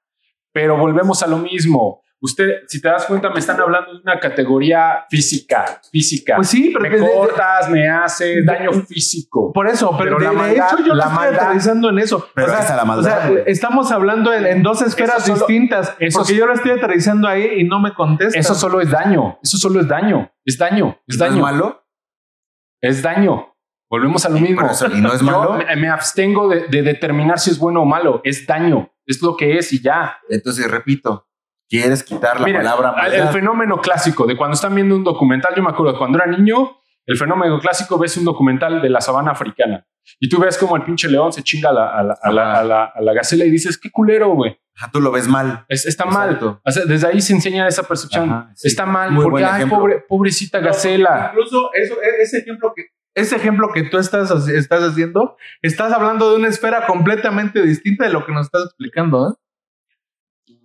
Pero 0.52 0.76
volvemos 0.76 1.22
a 1.22 1.28
lo 1.28 1.38
mismo. 1.38 2.02
Usted, 2.26 2.60
si 2.68 2.80
te 2.80 2.88
das 2.88 3.04
cuenta, 3.04 3.28
me 3.28 3.38
están 3.38 3.60
hablando 3.60 3.92
de 3.92 4.00
una 4.00 4.18
categoría 4.18 5.04
física, 5.10 5.78
física. 5.92 6.36
Pues 6.36 6.48
sí, 6.48 6.70
pero 6.72 6.88
me 6.90 6.98
de- 6.98 7.12
cortas, 7.12 7.68
me 7.68 7.86
haces 7.86 8.46
daño 8.46 8.72
físico. 8.72 9.52
Por 9.52 9.68
eso, 9.68 9.94
pero, 9.98 10.16
Pero 10.16 10.18
de, 10.18 10.24
la 10.24 10.30
de 10.30 10.36
maldad- 10.56 10.72
hecho 10.72 10.86
yo 10.86 10.94
la 10.94 11.04
estoy 11.04 11.26
aterrizando 11.34 11.90
en 11.90 11.98
eso. 11.98 12.26
Pero 12.34 12.46
o 12.46 12.56
sea, 12.62 12.76
la 12.76 12.82
o 12.82 12.86
maldad, 12.86 13.28
sea, 13.28 13.42
estamos 13.46 13.92
hablando 13.92 14.32
en, 14.32 14.46
en 14.46 14.62
dos 14.62 14.80
esferas 14.80 15.16
Eso 15.18 15.34
solo- 15.34 15.46
distintas. 15.46 15.94
eso 15.98 16.20
porque 16.20 16.34
yo 16.34 16.46
lo 16.46 16.54
estoy 16.54 16.70
aterrizando 16.70 17.28
ahí 17.28 17.60
y 17.60 17.64
no 17.64 17.78
me 17.78 17.92
contesta. 17.92 18.38
Eso 18.38 18.54
solo 18.54 18.80
es 18.80 18.90
daño. 18.90 19.38
Eso 19.42 19.58
solo 19.58 19.80
es 19.80 19.86
daño. 19.88 20.32
Es 20.46 20.56
daño. 20.56 20.98
Es 21.06 21.18
¿No 21.18 21.26
es 21.26 21.30
daño. 21.30 21.42
malo? 21.42 21.84
Es 22.80 23.02
daño. 23.02 23.54
Volvemos 23.90 24.24
a 24.24 24.30
lo 24.30 24.38
mismo. 24.40 24.66
Eso, 24.66 24.86
¿y 24.86 25.00
no 25.00 25.12
es 25.12 25.20
Yo 25.20 25.26
malo? 25.26 25.52
me, 25.58 25.76
me 25.76 25.88
abstengo 25.90 26.48
de, 26.48 26.68
de 26.68 26.80
determinar 26.82 27.38
si 27.38 27.50
es 27.50 27.58
bueno 27.58 27.82
o 27.82 27.84
malo. 27.84 28.22
Es 28.24 28.46
daño. 28.46 28.90
Es 29.06 29.20
lo 29.20 29.36
que 29.36 29.58
es 29.58 29.72
y 29.74 29.82
ya. 29.82 30.16
Entonces, 30.30 30.70
repito, 30.70 31.28
quieres 31.68 32.02
quitar 32.02 32.40
la 32.40 32.46
Mira, 32.46 32.58
palabra 32.60 32.94
el- 33.06 33.12
el 33.14 33.18
maldad. 33.20 33.32
fenómeno 33.32 33.80
clásico 33.80 34.26
de 34.26 34.36
cuando 34.36 34.54
están 34.54 34.74
viendo 34.74 34.94
un 34.96 35.04
documental, 35.04 35.54
yo 35.56 35.62
me 35.62 35.70
acuerdo 35.70 35.96
cuando 35.98 36.18
era 36.18 36.26
niño, 36.26 36.78
el 37.06 37.16
fenómeno 37.18 37.58
clásico 37.60 37.98
ves 37.98 38.16
un 38.16 38.24
documental 38.24 38.80
de 38.80 38.88
la 38.90 39.00
sabana 39.00 39.32
africana 39.32 39.86
y 40.20 40.28
tú 40.28 40.38
ves 40.40 40.56
como 40.58 40.76
el 40.76 40.82
pinche 40.84 41.08
león 41.08 41.32
se 41.32 41.42
chinga 41.42 41.70
a 41.70 41.72
la, 41.72 41.86
a 41.88 42.02
la, 42.02 42.18
a 42.22 42.32
la, 42.32 42.54
a 42.60 42.64
la- 42.64 42.84
a 42.94 43.00
la 43.00 43.12
gacela 43.12 43.44
y 43.44 43.50
dices, 43.50 43.78
qué 43.78 43.90
culero, 43.90 44.30
güey. 44.30 44.58
Ajá, 44.76 44.90
tú 44.92 45.00
lo 45.00 45.12
ves 45.12 45.28
mal. 45.28 45.64
Es- 45.68 45.86
está 45.86 46.04
mal. 46.04 46.30
Exacto. 46.30 46.60
O 46.64 46.70
sea, 46.70 46.84
desde 46.84 47.06
ahí 47.06 47.20
se 47.20 47.32
enseña 47.32 47.68
esa 47.68 47.84
percepción. 47.84 48.28
Ajá, 48.30 48.50
sí. 48.56 48.66
Está 48.68 48.86
mal 48.86 49.12
Muy 49.12 49.22
porque, 49.24 49.42
buen 49.42 49.54
ay, 49.54 49.66
pobre, 49.66 50.04
pobrecita 50.08 50.58
No, 50.60 50.66
gacela. 50.66 51.30
Incluso 51.32 51.70
eso, 51.74 51.94
e- 52.02 52.22
ese 52.22 52.38
ejemplo 52.38 52.72
que 52.74 52.86
ese 53.16 53.36
ejemplo 53.36 53.68
que 53.72 53.84
tú 53.84 53.98
estás, 53.98 54.28
estás 54.48 54.82
haciendo, 54.82 55.36
estás 55.62 55.92
hablando 55.92 56.30
de 56.30 56.36
una 56.36 56.48
esfera 56.48 56.84
completamente 56.86 57.62
distinta 57.62 58.06
de 58.06 58.10
lo 58.12 58.26
que 58.26 58.32
nos 58.32 58.46
estás 58.46 58.64
explicando. 58.64 59.28
¿eh? 59.30 59.34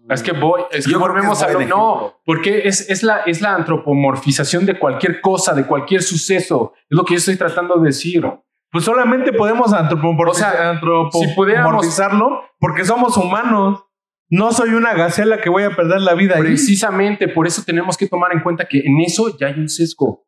Es 0.09 0.23
que 0.23 0.31
voy, 0.31 0.61
es 0.71 0.85
que 0.85 0.91
Yo 0.91 0.97
creo 0.97 1.07
que 1.07 1.13
volvemos 1.13 1.41
es 1.41 1.47
a 1.47 1.51
lo 1.53 1.61
no, 1.65 2.21
porque 2.25 2.67
es, 2.67 2.89
es, 2.89 3.03
la, 3.03 3.17
es 3.25 3.41
la 3.41 3.53
antropomorfización 3.55 4.65
de 4.65 4.77
cualquier 4.79 5.21
cosa, 5.21 5.53
de 5.53 5.65
cualquier 5.65 6.01
suceso. 6.01 6.73
Es 6.89 6.97
lo 6.97 7.03
que 7.05 7.13
yo 7.13 7.17
estoy 7.19 7.35
tratando 7.37 7.75
de 7.79 7.87
decir. 7.87 8.23
Pues 8.71 8.83
solamente 8.85 9.33
podemos 9.33 9.71
antropomorfi- 9.73 10.29
O 10.29 10.33
sea, 10.33 10.69
antropomorfizarlo 10.71 11.09
si 11.11 11.35
pudiéramos- 11.35 12.43
porque 12.59 12.85
somos 12.85 13.17
humanos. 13.17 13.85
No 14.31 14.51
soy 14.51 14.75
una 14.75 14.93
gacela 14.93 15.41
que 15.41 15.49
voy 15.49 15.63
a 15.63 15.75
perder 15.75 16.01
la 16.01 16.13
vida 16.13 16.35
ahí. 16.35 16.41
Precisamente 16.41 17.27
por 17.27 17.47
eso 17.47 17.63
tenemos 17.65 17.97
que 17.97 18.07
tomar 18.07 18.31
en 18.31 18.41
cuenta 18.41 18.67
que 18.67 18.77
en 18.79 18.99
eso 19.03 19.35
ya 19.39 19.47
hay 19.47 19.59
un 19.59 19.67
sesgo. 19.69 20.27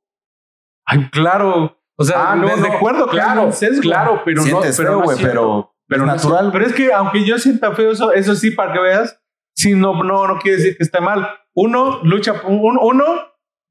Ay, 0.86 1.08
claro. 1.12 1.78
O 1.96 2.04
sea, 2.04 2.32
Ah, 2.32 2.36
no, 2.36 2.48
de, 2.48 2.58
no, 2.58 2.66
acuerdo 2.74 3.06
que 3.08 3.20
hay 3.20 3.26
claro, 3.26 3.44
un 3.46 3.54
sesgo. 3.54 3.82
claro, 3.82 4.22
pero 4.26 4.38
no, 4.42 4.48
Sientes 4.48 4.76
pero 4.78 4.90
feo, 4.90 4.98
no 4.98 5.00
es 5.02 5.06
güey, 5.06 5.18
cierto. 5.18 5.32
pero, 5.34 5.76
Pero 5.88 6.02
es 6.06 6.08
natural. 6.08 6.50
Pero 6.52 6.66
es 6.66 6.74
que 6.74 6.92
aunque 6.92 7.24
yo 7.26 7.38
sienta 7.38 7.74
feo 7.76 7.92
eso, 7.92 8.12
eso 8.12 8.34
sí, 8.34 8.50
para 8.50 8.74
que 8.74 8.80
veas, 8.80 9.21
sí, 9.62 9.76
no, 9.76 10.04
no, 10.04 10.28
no 10.28 10.40
quiere 10.40 10.58
decir 10.58 10.78
que 10.78 10.84
esté 10.84 11.00
mal. 11.02 11.28
Uno 11.54 12.00
lucha, 12.04 12.34
un- 12.46 12.78
uno 12.82 13.06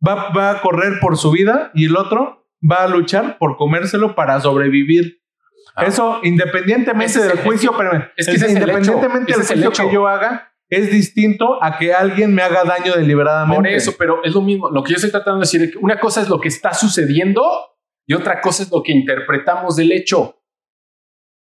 va, 0.06 0.30
va 0.30 0.50
a 0.50 0.60
correr 0.60 1.00
por 1.00 1.16
su 1.16 1.30
vida 1.30 1.70
y 1.74 1.86
el 1.86 1.96
otro 1.96 2.46
va 2.68 2.84
a 2.84 2.88
luchar 2.88 3.38
por 3.38 3.56
comérselo 3.56 4.14
para 4.14 4.40
sobrevivir. 4.40 5.20
Ah. 5.74 5.84
Eso, 5.86 6.20
independientemente 6.22 7.18
es 7.18 7.22
del 7.28 7.38
el- 7.38 7.44
juicio, 7.44 7.70
espérame, 7.72 8.08
es 8.16 8.26
que 8.26 8.32
es 8.36 8.48
independientemente 8.50 9.32
del 9.32 9.46
juicio 9.46 9.70
que 9.72 9.92
yo 9.94 10.06
haga, 10.08 10.52
es 10.68 10.90
distinto 10.90 11.62
a 11.62 11.78
que 11.78 11.92
alguien 11.94 12.34
me 12.34 12.42
haga 12.42 12.64
daño 12.64 12.94
deliberadamente. 12.94 13.56
Por 13.56 13.66
eso, 13.68 13.94
pero 13.98 14.22
es 14.24 14.34
lo 14.34 14.40
mismo. 14.42 14.70
Lo 14.70 14.82
que 14.84 14.90
yo 14.92 14.96
estoy 14.96 15.10
tratando 15.10 15.38
de 15.38 15.42
decir 15.44 15.62
es 15.62 15.72
que 15.72 15.78
una 15.78 15.98
cosa 15.98 16.20
es 16.22 16.28
lo 16.28 16.40
que 16.40 16.48
está 16.48 16.74
sucediendo 16.74 17.42
y 18.06 18.14
otra 18.14 18.40
cosa 18.40 18.62
es 18.62 18.70
lo 18.70 18.82
que 18.82 18.92
interpretamos 18.92 19.76
del 19.76 19.92
hecho. 19.92 20.39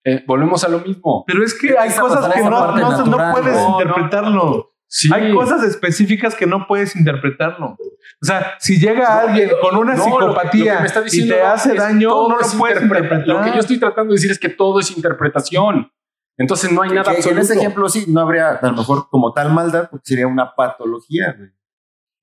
Eh, 0.06 0.24
volvemos 0.28 0.64
a 0.64 0.68
lo 0.70 0.80
mismo. 0.80 1.24
Pero 1.26 1.44
es 1.44 1.54
que 1.54 1.78
hay 1.78 1.90
cosas 1.92 2.34
que 2.34 2.42
no, 2.42 2.50
no, 2.50 3.06
no 3.06 3.32
puedes 3.34 3.56
no, 3.56 3.70
no, 3.70 3.80
interpretarlo. 3.82 4.70
Sí. 4.88 5.10
Hay 5.14 5.34
cosas 5.34 5.64
específicas 5.64 6.36
que 6.36 6.46
no 6.46 6.68
puedes 6.68 6.96
interpretarlo. 6.96 7.78
O 8.22 8.26
sea, 8.26 8.54
si 8.60 8.80
llega 8.80 9.22
alguien 9.22 9.50
con 9.62 9.76
una 9.78 9.96
No, 9.96 9.98
lo 9.98 10.04
que- 10.04 10.10
lo 10.10 10.18
que 10.18 10.24
psicopatía 10.34 10.80
me 10.82 10.86
está 10.86 11.04
y 11.12 11.28
te 11.28 11.42
hace 11.42 11.74
daño, 11.74 12.10
todo 12.10 12.30
no 12.30 12.36
lo 12.36 12.42
es 12.42 12.54
puedes 12.56 12.78
interpreta- 12.82 13.04
interpretar. 13.16 13.36
Lo 13.38 13.44
que 13.44 13.52
yo 13.56 13.60
estoy 13.62 13.80
tratando 13.80 14.12
de 14.14 14.18
decir 14.18 14.32
es 14.32 14.40
que 14.40 14.50
todo 14.50 14.80
es 14.80 14.96
interpretación. 14.96 15.92
Entonces 16.38 16.72
no 16.72 16.82
hay 16.82 16.90
nada 16.90 17.04
Que- 17.04 17.22
que 17.22 17.30
en 17.30 17.38
absoluto. 17.38 17.42
ese 17.42 17.54
ejemplo 17.60 17.90
sí, 17.90 18.06
no 18.08 18.22
habría 18.22 18.50
a 18.52 18.68
lo 18.68 18.74
mejor 18.74 19.08
como 19.10 19.34
tal 19.34 19.52
maldad, 19.54 19.88
porque 19.90 20.04
sería 20.06 20.28
una 20.28 20.54
patología, 20.56 21.34
güey. 21.38 21.50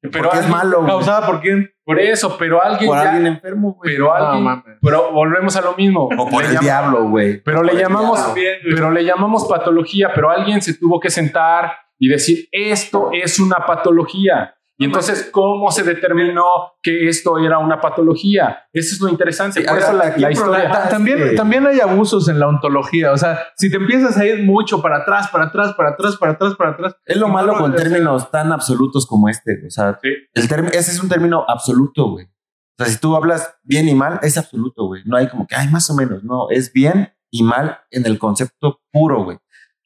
Pero 0.00 0.32
es 0.32 0.48
malo. 0.48 0.84
¿Causada 0.86 1.26
por 1.26 1.40
quién? 1.40 1.70
Por 1.84 1.98
eso, 1.98 2.36
pero 2.38 2.62
alguien 2.62 2.88
Por 2.88 2.96
ya- 2.98 3.10
alguien 3.10 3.26
enfermo, 3.26 3.74
güey. 3.74 3.92
pero 3.96 4.14
alguien, 4.14 4.44
mames. 4.44 4.76
pero 4.80 5.12
volvemos 5.12 5.56
a 5.56 5.60
lo 5.60 5.74
mismo. 5.74 6.08
O 6.16 6.28
por 6.28 6.42
Le 6.44 6.50
el 6.50 6.58
diablo, 6.58 7.04
güey. 7.08 7.42
Pero 7.42 7.62
le 7.62 7.74
llamamos, 7.74 8.20
pero 8.62 8.90
le 8.90 9.04
llamamos 9.04 9.46
patología, 9.48 10.12
pero 10.14 10.30
alguien 10.30 10.62
se 10.62 10.74
tuvo 10.74 11.00
que 11.00 11.10
sentar 11.10 11.72
y 11.98 12.08
decir, 12.08 12.48
esto 12.52 13.10
es 13.12 13.38
una 13.40 13.66
patología. 13.66 14.54
Y 14.80 14.86
entonces, 14.86 15.28
¿cómo 15.30 15.70
se 15.70 15.82
determinó 15.82 16.42
que 16.82 17.06
esto 17.06 17.36
era 17.38 17.58
una 17.58 17.82
patología? 17.82 18.60
Eso 18.72 18.94
es 18.94 19.00
lo 19.02 19.10
interesante. 19.10 19.60
Sí, 19.60 19.66
Por 19.68 19.76
eso 19.78 19.92
la, 19.92 20.16
la 20.16 20.30
historia... 20.32 20.70
Ta- 20.72 20.88
También, 20.88 21.18
que- 21.18 21.36
también 21.36 21.66
hay 21.66 21.80
abusos 21.80 22.28
en 22.28 22.40
la 22.40 22.48
ontología. 22.48 23.12
O 23.12 23.16
sea, 23.18 23.40
si 23.58 23.70
te 23.70 23.76
empiezas 23.76 24.16
a 24.16 24.24
ir 24.24 24.42
mucho 24.42 24.80
para 24.80 25.02
atrás, 25.02 25.28
para 25.28 25.44
atrás, 25.44 25.74
para 25.76 25.90
atrás, 25.90 26.16
para 26.16 26.32
atrás, 26.32 26.54
para 26.54 26.70
atrás. 26.70 26.96
Es 27.04 27.18
lo 27.18 27.28
malo 27.28 27.58
con 27.58 27.76
términos 27.76 28.30
tan 28.30 28.52
absolutos 28.52 29.06
como 29.06 29.28
este. 29.28 29.60
O 29.66 29.70
sea, 29.70 29.98
Sí. 30.02 30.08
el 30.32 30.44
ese 30.72 30.92
es 30.92 31.02
un 31.02 31.10
término 31.10 31.44
absoluto, 31.46 32.12
güey. 32.12 32.24
O 32.24 32.82
sea, 32.82 32.86
si 32.86 32.98
tú 32.98 33.14
hablas 33.16 33.56
bien 33.62 33.86
y 33.86 33.94
mal, 33.94 34.18
es 34.22 34.38
absoluto, 34.38 34.86
güey. 34.86 35.02
No 35.04 35.18
hay 35.18 35.28
como 35.28 35.46
que, 35.46 35.56
ay, 35.56 35.68
más 35.68 35.90
o 35.90 35.94
menos. 35.94 36.24
No, 36.24 36.48
es 36.48 36.72
bien 36.72 37.12
y 37.30 37.42
mal 37.42 37.80
en 37.90 38.06
el 38.06 38.18
concepto 38.18 38.80
puro, 38.90 39.24
güey. 39.24 39.36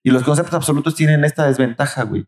Y 0.04 0.12
los 0.12 0.22
conceptos 0.22 0.54
absolutos 0.54 0.94
tienen 0.94 1.24
esta 1.24 1.44
desventaja, 1.48 2.04
güey. 2.04 2.26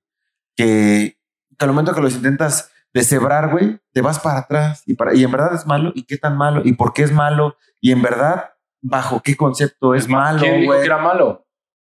Que 0.57 1.16
al 1.59 1.69
momento 1.69 1.95
que 1.95 2.01
los 2.01 2.15
intentas 2.15 2.71
deshebrar, 2.95 3.51
güey, 3.51 3.79
te 3.93 4.01
vas 4.01 4.19
para 4.19 4.39
atrás 4.41 4.83
y, 4.87 4.95
para, 4.95 5.15
y 5.15 5.23
en 5.25 5.31
verdad 5.31 5.55
es 5.55 5.67
malo. 5.67 5.93
¿Y 5.95 6.05
qué 6.05 6.17
tan 6.17 6.37
malo? 6.37 6.63
¿Y 6.65 6.73
por 6.75 6.93
qué 6.93 7.03
es 7.03 7.13
malo? 7.13 7.57
Y 7.81 7.93
en 7.93 8.01
verdad, 8.03 8.51
¿bajo 8.81 9.21
qué 9.23 9.37
concepto 9.37 9.95
es, 9.95 10.09
malo, 10.09 10.41
¿Quién 10.41 10.61
dijo 10.63 10.73
que 10.73 10.85
era 10.85 10.99
malo? 10.99 11.47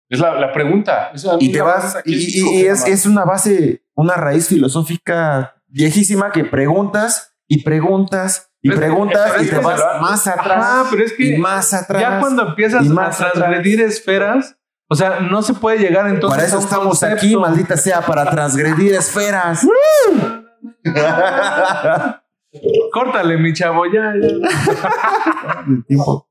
Es 0.10 0.20
la, 0.20 0.40
la 0.40 0.52
pregunta. 0.52 1.12
Es 1.14 1.28
y 1.40 1.52
te 1.52 1.62
vas 1.62 1.98
y, 2.06 2.12
¿quién 2.16 2.20
y- 2.20 2.26
dijo 2.26 2.50
y 2.50 2.62
que 2.62 2.70
es, 2.70 2.88
es 2.88 3.06
una 3.06 3.24
base, 3.26 3.84
una 3.96 4.16
raíz 4.16 4.48
filosófica 4.48 5.56
viejísima 5.68 6.32
que 6.32 6.44
preguntas 6.46 7.36
y 7.48 7.64
preguntas 7.64 8.52
y 8.62 8.72
preguntas 8.72 9.34
y 9.42 9.46
te 9.46 9.50
que 9.52 9.58
vas 9.60 9.80
más 10.02 10.26
atrás 10.26 10.58
Ajá, 10.58 10.86
pero 10.90 11.04
es 11.04 11.14
que 11.14 11.36
y 11.36 11.38
más 11.38 11.72
atrás. 11.74 12.02
ya 12.02 12.20
cuando 12.20 12.48
empiezas 12.48 12.88
a 12.90 13.10
transgredir 13.12 13.82
esferas, 13.82 14.58
o 14.88 14.96
sea, 14.96 15.20
no 15.20 15.42
se 15.42 15.54
puede 15.54 15.80
llegar 15.80 16.08
entonces 16.08 16.36
para 16.38 16.48
eso 16.48 16.56
a 16.56 16.60
un 16.60 16.64
estamos 16.66 16.88
concepto. 16.88 17.16
aquí, 17.18 17.36
maldita 17.36 17.76
sea, 17.78 18.02
para 18.02 18.30
transgredir 18.30 18.94
esferas. 18.94 19.66
Córtale, 22.94 23.38
mi 23.38 23.54
chavo, 23.54 23.86
ya, 23.88 24.14
ya. 24.22 25.66
Tiempo. 25.88 26.30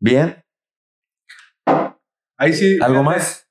Bien, 0.00 0.44
Ahí 2.40 2.52
sí. 2.52 2.78
¿algo 2.80 3.02
más? 3.02 3.48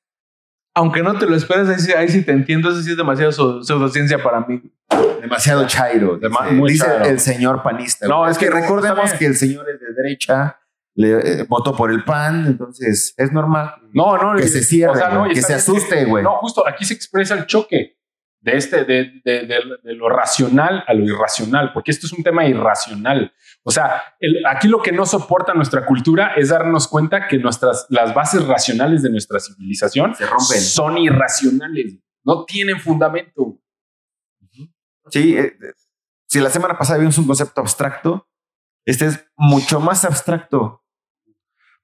Aunque 0.73 1.01
no 1.03 1.17
te 1.19 1.25
lo 1.25 1.35
esperes, 1.35 1.67
ahí 1.67 1.79
sí, 1.79 1.91
ahí 1.91 2.07
sí 2.07 2.21
te 2.23 2.31
entiendo. 2.31 2.69
Eso 2.69 2.81
sí 2.81 2.91
es 2.91 2.97
demasiado 2.97 3.31
pseu- 3.31 3.63
pseudociencia 3.63 4.21
para 4.23 4.39
mí. 4.41 4.61
Demasiado 5.21 5.67
chairo. 5.67 6.17
Dema- 6.19 6.43
dice, 6.45 6.55
muy 6.55 6.71
dice 6.71 6.85
chairo. 6.85 7.05
el 7.05 7.19
señor 7.19 7.63
panista. 7.63 8.07
No, 8.07 8.25
es 8.25 8.33
es 8.33 8.37
que 8.37 8.49
recordemos 8.49 9.11
que 9.13 9.25
el 9.25 9.35
señor 9.35 9.69
es 9.69 9.79
de 9.81 9.91
derecha, 9.93 10.57
le 10.99 11.11
eh, 11.41 11.43
votó 11.47 11.75
por 11.75 11.91
el 11.91 12.03
PAN, 12.03 12.45
entonces 12.47 13.13
es 13.17 13.31
normal. 13.31 13.75
No, 13.93 14.17
no. 14.17 14.35
Que 14.35 14.47
se 14.47 14.63
cierre, 14.63 14.99
que 15.33 15.41
se 15.43 15.53
asuste, 15.53 16.05
güey. 16.05 16.23
No, 16.23 16.37
justo 16.37 16.67
aquí 16.67 16.85
se 16.85 16.93
expresa 16.95 17.35
el 17.35 17.45
choque 17.45 17.97
de 18.41 18.57
este, 18.57 18.83
de, 18.85 19.21
de- 19.23 19.45
de- 19.45 19.59
de 19.83 19.93
lo 19.93 20.09
racional 20.09 20.83
a 20.87 20.93
lo 20.93 21.03
irracional, 21.05 21.71
porque 21.73 21.91
esto 21.91 22.07
es 22.07 22.13
un 22.13 22.23
tema 22.23 22.45
irracional. 22.45 23.31
O 23.63 23.69
sea, 23.71 24.15
el- 24.19 24.43
aquí 24.47 24.67
lo 24.67 24.81
que 24.81 24.91
no 24.91 25.05
soporta 25.05 25.53
nuestra 25.53 25.85
cultura 25.85 26.33
es 26.35 26.49
darnos 26.49 26.87
cuenta 26.87 27.27
que 27.27 27.37
nuestras, 27.37 27.85
las 27.89 28.13
bases 28.15 28.47
racionales 28.47 29.03
de 29.03 29.09
nuestra 29.11 29.39
civilización 29.39 30.15
Se 30.15 30.25
rompen. 30.25 30.61
son 30.61 30.97
irracionales, 30.97 31.99
no 32.23 32.43
tienen 32.45 32.79
fundamento. 32.79 33.59
Sí, 35.09 35.37
eh, 35.37 35.45
eh, 35.61 35.73
si 36.27 36.39
la 36.39 36.49
semana 36.49 36.77
pasada 36.77 36.99
vimos 36.99 37.17
un 37.17 37.27
concepto 37.27 37.61
abstracto, 37.61 38.27
este 38.85 39.05
es 39.07 39.25
mucho 39.35 39.79
más 39.79 40.05
abstracto. 40.05 40.83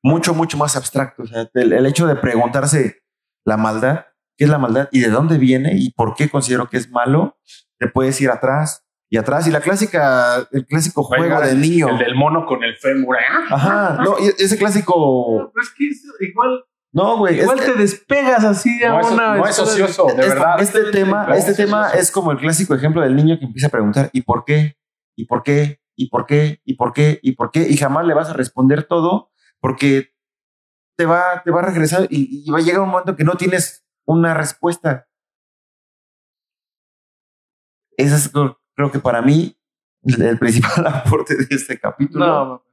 Mucho, 0.04 0.34
mucho 0.34 0.58
más 0.58 0.76
abstracto. 0.76 1.24
O 1.24 1.26
sea, 1.28 1.50
el, 1.54 1.74
el 1.74 1.86
hecho 1.86 2.06
de 2.08 2.16
preguntarse 2.16 3.04
la 3.46 3.58
maldad, 3.58 4.06
qué 4.38 4.44
es 4.46 4.50
la 4.50 4.58
maldad 4.58 4.90
y 4.92 5.00
de 5.00 5.10
dónde 5.10 5.38
viene 5.38 5.72
y 5.76 5.92
por 5.92 6.14
qué 6.16 6.30
considero 6.30 6.70
que 6.70 6.78
es 6.78 6.90
malo, 6.92 7.38
te 7.80 7.88
puedes 7.88 8.20
ir 8.22 8.30
atrás 8.30 8.86
y 9.10 9.18
atrás. 9.18 9.48
Y 9.48 9.52
la 9.52 9.62
clásica, 9.62 10.48
el 10.52 10.66
clásico 10.66 11.04
juego 11.04 11.24
llegar 11.24 11.46
del 11.46 11.62
niño. 11.62 11.88
El 11.90 11.98
del 12.00 12.16
mono 12.16 12.46
con 12.46 12.64
el 12.64 12.76
fémur. 12.78 13.16
¿eh? 13.16 13.20
Ajá, 13.50 13.98
no, 14.04 14.16
y 14.20 14.28
ese 14.44 14.58
clásico. 14.58 15.52
Pero 15.54 15.64
es 15.64 15.70
que 15.78 15.88
es 15.88 16.04
igual, 16.20 16.66
No, 16.92 17.18
güey. 17.18 17.36
es 17.38 17.44
igual 17.44 17.60
te 17.60 17.74
despegas 17.74 18.44
así 18.44 18.84
a 18.84 18.90
No 18.90 19.00
es, 19.02 19.08
una. 19.08 19.36
no 19.38 19.48
es 19.48 19.58
ocioso, 19.60 20.08
de 20.08 20.22
es- 20.24 20.30
verdad. 20.30 20.62
Este 20.62 20.84
tema, 20.92 21.28
este 21.36 21.52
es 21.52 21.58
tema 21.58 21.90
es 21.92 22.12
como 22.12 22.32
el 22.32 22.40
clásico 22.40 22.76
ejemplo 22.76 23.02
del 23.02 23.16
niño 23.16 23.38
que 23.40 23.46
empieza 23.46 23.68
a 23.68 23.72
preguntar 23.72 24.10
¿y 24.14 24.22
por 24.22 24.44
qué? 24.46 24.78
¿y 25.16 25.26
por 25.26 25.44
qué? 25.44 25.80
¿y 25.96 26.10
por 26.10 26.26
qué? 26.26 26.60
¿y 26.66 26.74
por 26.76 26.92
qué? 26.94 27.20
¿y 27.22 27.34
por 27.34 27.52
qué? 27.52 27.68
Y 27.70 27.78
jamás 27.78 28.06
le 28.06 28.14
vas 28.16 28.30
a 28.30 28.34
responder 28.34 28.84
todo 28.84 29.30
porque 29.64 30.14
te 30.98 31.06
va, 31.06 31.42
te 31.42 31.50
va 31.50 31.62
a 31.62 31.66
regresar 31.66 32.08
y, 32.10 32.52
va 32.52 32.58
a 32.58 32.62
llegar 32.62 32.82
un 32.82 32.90
momento 32.90 33.16
que 33.16 33.24
no 33.24 33.36
tienes 33.36 33.88
una 34.06 34.34
respuesta. 34.34 35.08
Ese 37.96 38.16
es 38.16 38.30
creo 38.30 38.92
que 38.92 39.00
para 39.00 39.22
mí 39.22 39.58
el, 40.04 40.22
el 40.22 40.38
principal 40.38 40.86
aporte 40.88 41.38
de 41.38 41.56
este 41.56 41.80
capítulo. 41.80 42.26
No, 42.26 42.66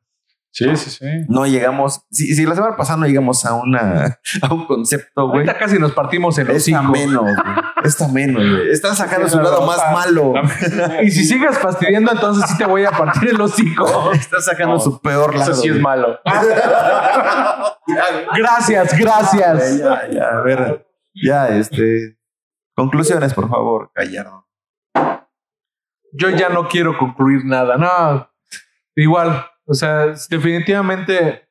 Sí, 0.52 0.74
sí, 0.76 0.90
sí. 0.90 1.06
No 1.28 1.46
llegamos, 1.46 2.04
si, 2.10 2.34
si 2.34 2.44
la 2.44 2.56
semana 2.56 2.76
pasada 2.76 2.98
no 2.98 3.06
llegamos 3.06 3.44
a 3.46 3.54
una 3.54 4.18
a 4.42 4.52
un 4.52 4.66
concepto, 4.66 5.28
güey. 5.28 5.40
ahorita 5.46 5.56
casi 5.58 5.78
nos 5.78 5.92
partimos 5.92 6.36
el 6.38 6.50
Está 6.50 6.80
hocico. 6.80 6.92
menos, 6.92 7.22
güey. 7.22 7.34
Está 7.84 8.08
menos, 8.08 8.42
güey. 8.42 8.70
Están 8.70 8.96
sacando 8.96 9.26
Sí, 9.28 9.32
su 9.32 9.36
la 9.38 9.44
lado 9.44 9.60
ropa. 9.60 9.76
más 9.76 9.92
malo. 9.92 10.32
Y 11.02 11.10
si 11.12 11.24
sigues 11.24 11.56
fastidiando, 11.58 12.10
entonces 12.12 12.50
sí 12.50 12.58
te 12.58 12.64
voy 12.66 12.84
a 12.84 12.90
partir 12.90 13.28
el 13.30 13.40
hocico. 13.40 14.10
Está 14.12 14.40
sacando 14.40 14.74
No, 14.74 14.80
su 14.80 15.00
peor 15.00 15.36
lado. 15.36 15.52
Eso 15.52 15.60
sí 15.62 15.68
es 15.68 15.74
güey. 15.74 15.82
malo. 15.84 16.18
Gracias, 18.36 18.98
gracias. 18.98 19.78
Ya, 19.78 20.08
ya, 20.10 20.24
a 20.30 20.40
ver. 20.42 20.86
Ya, 21.14 21.48
este. 21.48 22.16
Conclusiones, 22.74 23.34
por 23.34 23.48
favor, 23.48 23.90
Gallardo. 23.94 24.46
Yo 26.12 26.30
ya 26.30 26.48
no 26.48 26.68
quiero 26.68 26.96
concluir 26.98 27.44
nada. 27.44 27.76
No, 27.76 28.28
igual. 28.96 29.46
O 29.70 29.74
sea, 29.74 30.06
definitivamente. 30.28 31.48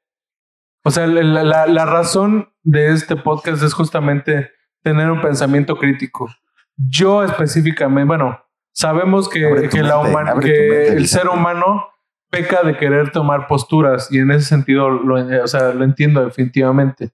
O 0.83 0.91
sea, 0.91 1.07
la, 1.07 1.43
la- 1.43 1.67
la 1.67 1.85
razón 1.85 2.49
de 2.63 2.91
este 2.91 3.15
podcast 3.15 3.63
es 3.63 3.73
justamente 3.73 4.51
tener 4.83 5.09
un 5.11 5.21
pensamiento 5.21 5.77
crítico. 5.77 6.29
Yo 6.77 7.23
específicamente, 7.23 8.07
bueno, 8.07 8.41
sabemos 8.73 9.27
que, 9.29 9.45
tu 9.69 9.77
que, 9.77 9.83
la 9.83 9.97
mente, 9.97 10.11
human- 10.11 10.27
abre 10.29 10.47
que 10.47 10.53
tu 10.57 10.73
mente, 10.73 10.93
el 10.97 11.07
ser 11.07 11.27
humano 11.27 11.87
peca 12.29 12.61
de 12.63 12.77
querer 12.77 13.11
tomar 13.11 13.47
posturas 13.47 14.11
y 14.11 14.19
en 14.19 14.31
ese 14.31 14.45
sentido 14.45 14.89
lo, 14.89 15.43
o 15.43 15.47
sea, 15.47 15.73
lo 15.73 15.83
entiendo 15.83 16.23
definitivamente. 16.25 17.11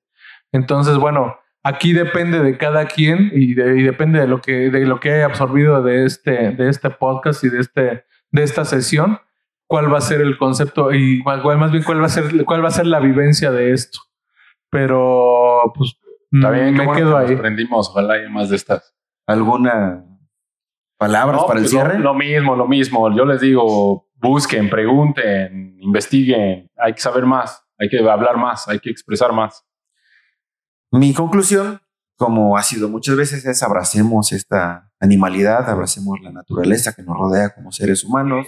Entonces, 0.51 0.97
bueno, 0.97 1.37
aquí 1.63 1.93
depende 1.93 2.39
de 2.39 2.57
cada 2.57 2.85
quien 2.85 3.31
y, 3.33 3.53
de- 3.55 3.79
y 3.79 3.83
depende 3.83 4.19
de 4.19 4.27
lo 4.27 4.41
que 4.41 4.69
de 4.69 4.85
lo 4.85 4.99
que 4.99 5.11
haya 5.13 5.25
absorbido 5.25 5.81
de 5.81 6.05
este 6.05 6.51
de 6.51 6.69
este 6.69 6.89
podcast 6.91 7.43
y 7.43 7.49
de 7.49 7.59
este 7.61 8.05
de 8.31 8.43
esta 8.43 8.65
sesión, 8.65 9.19
cuál 9.67 9.91
va 9.93 9.97
a 9.97 10.01
ser 10.01 10.21
el 10.21 10.37
concepto 10.37 10.93
y 10.93 11.21
más 11.23 11.71
bien 11.71 11.83
cuál 11.83 12.01
va 12.01 12.05
a 12.05 12.09
ser 12.09 12.45
cuál 12.45 12.63
va 12.63 12.67
a 12.69 12.71
ser 12.71 12.87
la 12.87 12.99
vivencia 12.99 13.51
de 13.51 13.71
esto. 13.73 13.99
Pero 14.69 15.71
pues 15.75 15.97
Está 16.31 16.49
bien, 16.51 16.73
me 16.73 16.85
bueno 16.85 16.93
quedo 16.93 17.17
que 17.17 17.25
ahí. 17.25 17.35
Aprendimos, 17.35 17.89
ojalá 17.89 18.15
haya 18.15 18.29
más 18.29 18.49
de 18.49 18.57
estas. 18.57 18.93
¿Alguna 19.25 20.03
palabras 20.97 21.41
No, 21.41 21.47
para 21.47 21.59
el 21.59 21.63
pues, 21.63 21.71
cierre? 21.71 21.97
Lo, 21.97 22.05
lo 22.05 22.13
mismo, 22.13 22.55
lo 22.55 22.67
mismo. 22.67 23.15
Yo 23.15 23.25
les 23.25 23.39
digo, 23.39 24.09
busquen, 24.15 24.69
pregunten, 24.69 25.77
investiguen. 25.79 26.69
Hay 26.77 26.93
que 26.93 27.01
saber 27.01 27.25
más, 27.25 27.63
hay 27.77 27.89
que 27.89 27.99
hablar 27.99 28.37
más, 28.37 28.67
hay 28.67 28.79
que 28.79 28.89
expresar 28.89 29.31
más. 29.31 29.65
Mi 30.91 31.13
conclusión, 31.13 31.81
como 32.17 32.57
ha 32.57 32.63
sido 32.63 32.89
muchas 32.89 33.15
veces, 33.15 33.45
es 33.45 33.63
abracemos 33.63 34.31
esta 34.31 34.91
animalidad, 34.99 35.69
abracemos 35.69 36.19
la 36.21 36.31
naturaleza 36.31 36.93
que 36.93 37.03
nos 37.03 37.17
rodea 37.17 37.53
como 37.53 37.71
seres 37.71 38.03
humanos, 38.03 38.47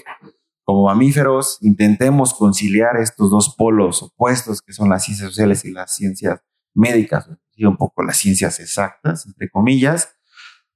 como 0.68 0.84
mamíferos, 0.84 1.60
intentemos 1.62 2.34
conciliar 2.34 2.98
estos 2.98 3.32
dos 3.32 3.56
polos 3.56 4.04
opuestos 4.04 4.62
que 4.62 4.74
son 4.74 4.90
las 4.90 5.06
ciencias 5.06 5.30
sociales 5.30 5.64
y 5.64 5.72
las 5.72 5.96
ciencias 5.96 6.42
médicas, 6.76 7.30
y 7.56 7.64
un 7.64 7.78
poco 7.78 8.04
las 8.04 8.18
ciencias 8.18 8.60
exactas, 8.60 9.26
entre 9.26 9.50
comillas, 9.50 10.18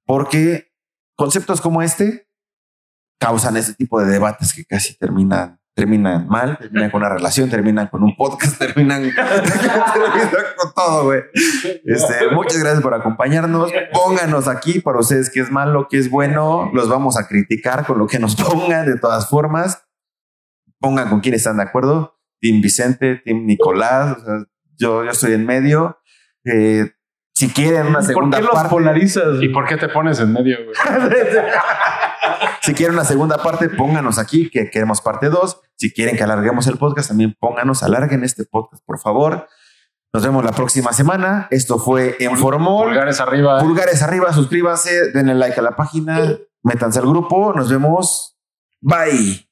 porque 0.06 0.72
conceptos 1.18 1.60
como 1.60 1.82
este 1.82 2.30
causan 3.20 3.58
ese 3.58 3.74
tipo 3.74 4.00
de 4.00 4.10
debates 4.10 4.54
que 4.54 4.64
casi 4.64 4.98
terminan 4.98 5.60
terminan 5.82 6.28
mal, 6.28 6.60
terminan 6.60 6.92
con 6.92 7.02
una 7.02 7.10
relación, 7.10 7.50
terminan 7.50 7.88
con 7.88 8.04
un 8.04 8.16
podcast, 8.16 8.56
terminan, 8.60 9.02
terminan 9.02 9.82
con 10.56 10.74
todo, 10.76 11.06
güey. 11.06 11.22
Este, 11.34 12.30
muchas 12.36 12.60
gracias 12.60 12.84
por 12.84 12.94
acompañarnos. 12.94 13.72
Pónganos 13.92 14.48
aquí 14.48 14.80
para 14.80 15.00
ustedes 15.00 15.32
qué 15.32 15.40
es 15.40 15.50
malo, 15.50 15.88
qué 15.90 15.98
es 15.98 16.12
bueno. 16.12 16.70
Los 16.72 16.88
vamos 16.88 17.18
a 17.18 17.28
criticar 17.28 17.88
con 17.88 17.98
lo 17.98 18.06
que 18.06 18.20
nos 18.20 18.36
pongan 18.50 18.86
de 18.86 19.00
todas 19.00 19.28
formas. 19.28 19.84
Pongan 20.80 21.10
con 21.10 21.20
quién 21.20 21.34
están 21.34 21.58
de 21.58 21.64
acuerdo. 21.64 22.20
Team 22.40 22.62
Vicente, 22.62 23.16
Team 23.26 23.48
Nicolás. 23.48 24.18
o 24.20 24.24
sea, 24.24 24.34
yo, 24.78 25.04
yo 25.04 25.10
estoy 25.10 25.34
en 25.34 25.48
medio. 25.48 25.98
Eh, 26.46 26.92
si 27.34 27.50
quieren 27.50 27.88
una 27.88 28.00
¿Por 28.00 28.06
segunda 28.06 28.38
qué 28.38 28.44
los 28.44 28.54
parte, 28.54 28.70
polarizas? 28.70 29.42
¿Y 29.42 29.50
por 29.50 29.66
qué 29.66 29.78
te 29.78 29.90
pones 29.90 30.20
en 30.20 30.32
medio? 30.34 30.58
güey? 30.64 30.76
si 32.62 32.74
quieren 32.74 32.96
una 32.96 33.06
segunda 33.06 33.38
parte, 33.38 33.70
pónganos 33.70 34.18
aquí 34.20 34.50
que 34.50 34.70
queremos 34.70 35.02
parte 35.02 35.30
2. 35.30 35.62
Si 35.76 35.92
quieren 35.92 36.16
que 36.16 36.24
alarguemos 36.24 36.68
el 36.68 36.78
podcast, 36.78 37.10
también 37.10 37.36
pónganos, 37.40 37.84
alarguen 37.84 38.24
este 38.24 38.46
podcast, 38.46 38.84
por 38.86 39.00
favor. 39.00 39.48
Nos 40.14 40.24
vemos 40.24 40.44
la 40.44 40.52
próxima 40.52 40.92
semana. 40.92 41.48
Esto 41.52 41.80
fue 41.80 42.18
Informol. 42.20 42.90
Pulgares 42.90 43.20
arriba. 43.22 43.60
Pulgares 43.60 44.02
arriba, 44.02 44.34
suscríbanse, 44.34 45.12
denle 45.12 45.36
like 45.36 45.60
a 45.60 45.64
la 45.64 45.76
página, 45.76 46.38
métanse 46.64 47.00
al 47.00 47.08
grupo. 47.08 47.54
Nos 47.54 47.70
vemos. 47.70 48.38
Bye. 48.82 49.48